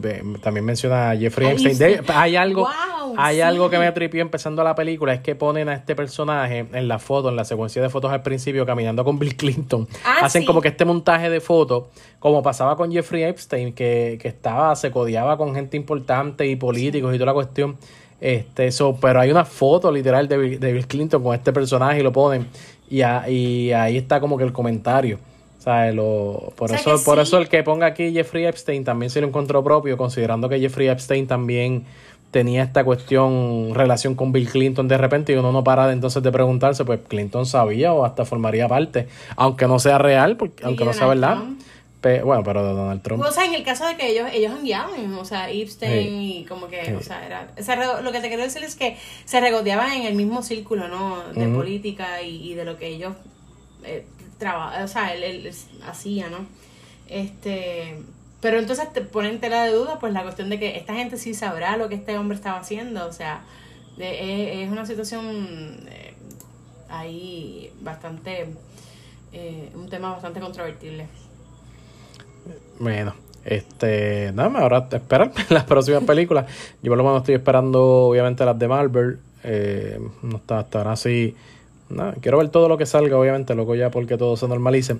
También 0.41 0.65
menciona 0.65 1.12
a 1.12 1.17
Jeffrey 1.17 1.50
Epstein. 1.50 1.78
De- 1.78 2.02
hay 2.13 2.36
algo, 2.36 2.62
Wow, 2.63 3.15
hay 3.17 3.38
sí. 3.38 3.41
algo 3.41 3.69
que 3.69 3.80
me 3.80 3.91
tripió 3.91 4.22
empezando 4.22 4.63
la 4.63 4.76
película, 4.76 5.13
es 5.13 5.22
que 5.22 5.36
ponen 5.36 5.69
a 5.69 5.74
este 5.76 5.95
personaje 5.95 6.65
en 6.72 6.88
la 6.88 7.00
foto, 7.00 7.30
en 7.30 7.36
la 7.36 7.45
secuencia 7.45 7.82
de 7.82 7.89
fotos 7.89 8.12
al 8.12 8.22
principio, 8.22 8.65
caminando 8.65 9.04
con 9.04 9.17
Bill 9.19 9.36
Clinton. 9.36 9.88
Ah, 10.06 10.19
Hacen 10.24 10.41
sí. 10.43 10.45
como 10.48 10.62
que 10.62 10.67
este 10.69 10.86
montaje 10.86 11.30
de 11.30 11.39
fotos, 11.41 11.86
como 12.19 12.41
pasaba 12.43 12.76
con 12.76 12.91
Jeffrey 12.91 13.24
Epstein, 13.24 13.74
que, 13.74 14.17
que 14.22 14.28
estaba, 14.28 14.76
se 14.76 14.91
codiaba 14.91 15.38
con 15.38 15.56
gente 15.56 15.76
importante 15.78 16.45
y 16.48 16.56
políticos 16.56 17.13
y 17.13 17.17
toda 17.17 17.28
la 17.28 17.34
cuestión. 17.34 17.78
Este, 18.22 18.67
eso, 18.67 18.98
pero 19.00 19.22
hay 19.22 19.32
una 19.32 19.45
foto 19.45 19.91
literal 19.91 20.28
de 20.28 20.38
Bill, 20.38 20.60
de 20.60 20.74
Bill 20.74 20.88
Clinton 20.88 21.24
con 21.24 21.34
este 21.34 21.54
personaje 21.54 22.00
y 22.02 22.04
lo 22.04 22.12
ponen. 22.12 22.48
Y, 22.89 23.02
a- 23.02 23.30
y 23.30 23.72
ahí 23.72 23.95
está 23.98 24.19
como 24.19 24.38
que 24.38 24.43
el 24.43 24.52
comentario. 24.52 25.19
¿Sabes? 25.60 25.93
Lo, 25.93 26.52
por 26.56 26.65
O 26.65 26.67
sea 26.69 26.80
eso, 26.80 26.98
que 26.98 27.04
por 27.04 27.15
sí. 27.17 27.22
eso 27.24 27.38
el 27.38 27.48
que 27.50 27.62
ponga 27.63 27.86
aquí 27.88 28.12
Jeffrey 28.12 28.45
Epstein 28.45 28.84
también 28.84 29.10
se 29.10 29.22
lo 29.22 29.28
encontró 29.28 29.63
propio, 29.63 29.95
considerando 29.98 30.50
que 30.50 30.60
Jeffrey 30.60 30.88
Epstein 30.88 31.28
también 31.28 31.86
tenía 32.32 32.62
esta 32.63 32.84
cuestión, 32.84 33.72
relación 33.74 34.13
con 34.15 34.32
Bill 34.32 34.48
Clinton 34.50 34.88
de 34.88 34.98
repente, 34.98 35.34
y 35.34 35.36
uno 35.36 35.52
no 35.52 35.63
para 35.63 35.88
de 35.88 35.93
entonces 35.93 36.22
de 36.22 36.32
preguntarse, 36.32 36.86
pues 36.86 37.00
Clinton 37.08 37.45
sabía 37.45 37.91
o 37.93 38.06
hasta 38.06 38.24
formaría 38.26 38.67
parte, 38.67 39.08
aunque 39.36 39.67
no 39.67 39.80
sea 39.80 39.98
real, 39.98 40.38
porque, 40.38 40.63
aunque 40.63 40.86
no 40.86 40.93
sea 40.93 41.08
verdad. 41.08 41.36
Trump. 41.38 41.60
Pe- 42.02 42.22
bueno, 42.22 42.43
pero 42.45 42.65
de 42.65 42.74
Donald 42.74 43.02
Trump. 43.02 43.22
O 43.28 43.30
sea, 43.32 43.43
en 43.43 43.56
el 43.56 43.63
caso 43.63 43.86
de 43.86 43.98
que 43.98 44.10
ellos, 44.12 44.30
ellos 44.32 44.54
enviaban, 44.58 45.13
o 45.15 45.26
sea, 45.26 45.50
Epstein 45.52 46.22
y 46.22 46.45
como 46.45 46.67
que, 46.69 46.86
Sí. 46.86 46.91
o 46.93 47.02
sea, 47.02 47.26
era, 47.26 47.52
se 47.58 47.76
lo 47.76 48.12
que 48.13 48.22
te 48.22 48.30
quiero 48.30 48.43
decir 48.43 48.63
es 48.63 48.76
que 48.78 48.95
se 49.26 49.41
regodeaban 49.41 49.91
en 49.91 50.06
el 50.06 50.15
mismo 50.15 50.41
círculo, 50.41 50.88
¿no? 50.88 51.17
De 51.34 51.48
Ujú. 51.48 51.58
política 51.58 52.22
y, 52.22 52.52
y 52.52 52.54
de 52.54 52.63
lo 52.63 52.78
que 52.78 52.88
ellos 52.88 53.15
eh, 53.84 54.06
traba- 54.39 54.84
o 54.84 54.88
sea, 54.88 55.13
él, 55.13 55.23
él 55.23 55.54
hacía, 55.86 56.30
¿no? 56.30 56.39
Este, 57.08 57.97
pero 58.41 58.60
entonces 58.60 58.91
te 58.93 59.02
ponen 59.02 59.34
en 59.36 59.39
tela 59.41 59.63
de 59.65 59.71
duda, 59.73 59.99
pues 59.99 60.13
la 60.13 60.23
cuestión 60.23 60.49
de 60.49 60.60
que 60.60 60.78
esta 60.78 60.93
gente 60.95 61.17
sí 61.17 61.34
sabrá 61.34 61.78
lo 61.78 61.89
que 61.89 61.95
este 61.95 62.17
hombre 62.17 62.36
estaba 62.36 62.60
haciendo, 62.60 63.06
o 63.06 63.12
sea, 63.12 63.41
es, 63.97 64.58
es 64.65 64.69
una 64.71 64.86
situación 64.86 65.88
eh, 65.89 66.13
ahí 66.89 67.71
bastante, 67.82 68.47
eh, 69.34 69.69
un 69.75 69.89
tema 69.89 70.12
bastante 70.12 70.39
controvertible. 70.39 71.08
Bueno, 72.80 73.13
este, 73.45 74.32
nada 74.34 74.49
más, 74.49 74.62
ahora 74.63 74.88
esperar 74.91 75.32
las 75.49 75.63
próximas 75.65 76.04
películas. 76.04 76.45
Yo 76.82 76.91
por 76.91 76.97
lo 76.97 77.04
menos 77.04 77.19
estoy 77.19 77.36
esperando, 77.36 78.08
obviamente, 78.08 78.45
las 78.45 78.58
de 78.58 78.67
Marvel. 78.67 79.19
Eh, 79.43 79.99
no 80.21 80.38
está 80.38 80.60
hasta 80.60 80.80
ahora 80.80 80.95
sí. 80.95 81.36
Nada, 81.89 82.15
quiero 82.21 82.38
ver 82.38 82.49
todo 82.49 82.69
lo 82.69 82.78
que 82.78 82.86
salga, 82.86 83.17
obviamente, 83.17 83.56
loco 83.56 83.73
ya 83.75 83.89
porque 83.91 84.17
todo 84.17 84.38
se 84.38 84.47
normalice. 84.47 84.97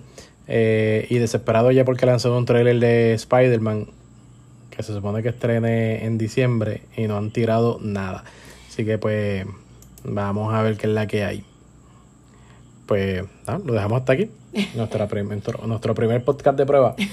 Eh, 0.48 1.06
y 1.10 1.20
desesperado 1.20 1.70
ya 1.72 1.86
porque 1.86 2.06
lanzaron 2.08 2.38
un 2.40 2.46
trailer 2.46 2.80
de 2.80 3.14
Spider-Man 3.14 3.88
que 4.72 4.82
se 4.84 4.94
supone 4.94 5.22
que 5.22 5.30
estrene 5.30 6.06
en 6.06 6.18
diciembre 6.18 6.82
y 6.98 7.04
no 7.08 7.18
han 7.18 7.30
tirado 7.32 7.78
nada. 7.82 8.24
Así 8.68 8.84
que 8.86 8.98
pues 8.98 9.46
vamos 10.04 10.54
a 10.54 10.64
ver 10.64 10.78
qué 10.78 10.88
es 10.88 10.94
la 10.94 11.06
que 11.06 11.24
hay. 11.24 11.44
Pues 12.88 13.24
nada, 13.46 13.60
lo 13.64 13.74
dejamos 13.74 14.00
hasta 14.00 14.14
aquí. 14.14 14.30
Nuestra 14.76 15.08
prim- 15.08 15.28
nuestro, 15.28 15.68
nuestro 15.68 15.94
primer 15.94 16.24
podcast 16.24 16.58
de 16.58 16.66
prueba. 16.66 16.96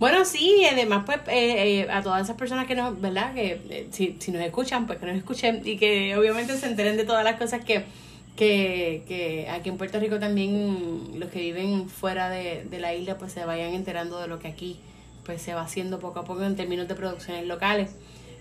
Bueno, 0.00 0.24
sí, 0.24 0.62
y 0.62 0.64
además, 0.64 1.04
pues, 1.06 1.18
eh, 1.28 1.82
eh, 1.82 1.88
a 1.88 2.02
todas 2.02 2.22
esas 2.22 2.36
personas 2.36 2.66
que 2.66 2.74
nos, 2.74 3.00
¿verdad? 3.00 3.32
Que 3.34 3.60
eh, 3.70 3.86
si, 3.92 4.16
si 4.18 4.32
nos 4.32 4.42
escuchan, 4.42 4.86
pues 4.88 4.98
que 4.98 5.06
nos 5.06 5.16
escuchen 5.16 5.62
y 5.64 5.76
que 5.76 6.16
obviamente 6.16 6.56
se 6.56 6.66
enteren 6.66 6.96
de 6.96 7.04
todas 7.04 7.22
las 7.22 7.38
cosas 7.38 7.64
que, 7.64 7.84
que, 8.36 9.02
que 9.06 9.48
aquí 9.50 9.68
en 9.68 9.78
Puerto 9.78 10.00
Rico 10.00 10.18
también 10.18 11.18
los 11.18 11.30
que 11.30 11.40
viven 11.40 11.88
fuera 11.88 12.30
de, 12.30 12.64
de 12.64 12.80
la 12.80 12.94
isla, 12.94 13.18
pues 13.18 13.32
se 13.32 13.44
vayan 13.44 13.74
enterando 13.74 14.20
de 14.20 14.28
lo 14.28 14.38
que 14.38 14.48
aquí, 14.48 14.78
pues 15.24 15.42
se 15.42 15.54
va 15.54 15.62
haciendo 15.62 16.00
poco 16.00 16.20
a 16.20 16.24
poco 16.24 16.42
en 16.42 16.56
términos 16.56 16.88
de 16.88 16.94
producciones 16.94 17.46
locales. 17.46 17.90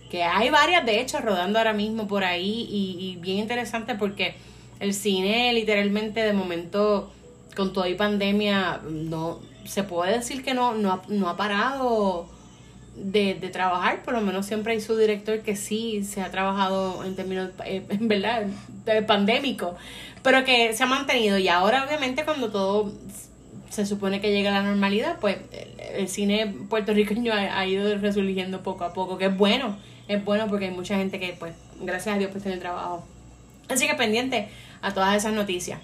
Que 0.10 0.24
hay 0.24 0.50
varias, 0.50 0.86
de 0.86 1.00
hecho, 1.00 1.20
rodando 1.20 1.60
ahora 1.60 1.74
mismo 1.74 2.08
por 2.08 2.24
ahí 2.24 2.68
y, 2.70 2.98
y 3.00 3.16
bien 3.18 3.38
interesante 3.38 3.96
porque 3.96 4.36
el 4.82 4.94
cine 4.94 5.54
literalmente 5.54 6.22
de 6.22 6.34
momento 6.34 7.12
con 7.56 7.72
todo 7.72 7.88
y 7.88 7.94
pandemia 7.94 8.82
no 8.90 9.40
se 9.64 9.84
puede 9.84 10.18
decir 10.18 10.44
que 10.44 10.54
no 10.54 10.74
no 10.74 11.02
no 11.08 11.30
ha 11.30 11.38
parado 11.38 12.28
de, 13.04 13.36
de 13.36 13.50
trabajar, 13.50 14.04
por 14.04 14.14
lo 14.14 14.22
menos 14.22 14.46
siempre 14.46 14.74
hay 14.74 14.82
su 14.82 14.96
director 14.98 15.40
que 15.40 15.56
sí 15.56 16.04
se 16.04 16.22
ha 16.22 16.32
trabajado 16.32 17.04
en 17.04 17.16
términos, 17.16 17.52
eh, 17.66 17.84
en 17.90 18.08
verdad, 18.08 18.44
de 18.86 19.02
pandémico, 19.02 19.76
pero 20.24 20.44
que 20.44 20.74
se 20.74 20.84
ha 20.84 20.88
mantenido 20.88 21.38
y 21.38 21.48
ahora 21.48 21.86
obviamente 21.86 22.24
cuando 22.26 22.52
todo 22.52 22.92
se 23.70 23.86
supone 23.86 24.20
que 24.20 24.32
llega 24.32 24.50
a 24.50 24.62
la 24.62 24.70
normalidad, 24.70 25.18
pues 25.20 25.38
el, 25.96 26.08
cine 26.10 26.54
puertorriqueño 26.70 27.34
ha, 27.34 27.60
ha, 27.60 27.66
ido 27.66 27.98
resurgiendo 27.98 28.62
poco 28.64 28.84
a 28.84 28.94
poco, 28.94 29.18
que 29.18 29.26
es 29.28 29.38
bueno, 29.38 29.78
es 30.08 30.24
bueno 30.24 30.48
porque 30.48 30.66
hay 30.66 30.72
mucha 30.72 30.98
gente 30.98 31.20
que 31.20 31.36
pues 31.40 31.54
gracias 31.80 32.16
a 32.16 32.20
Dios 32.20 32.32
pues 32.32 32.44
tiene 32.44 32.58
trabajo. 32.58 33.06
Así 33.70 33.88
que 33.88 33.96
pendiente 33.96 34.50
a 34.82 34.94
todas 34.94 35.16
esas 35.16 35.34
noticias. 35.34 35.80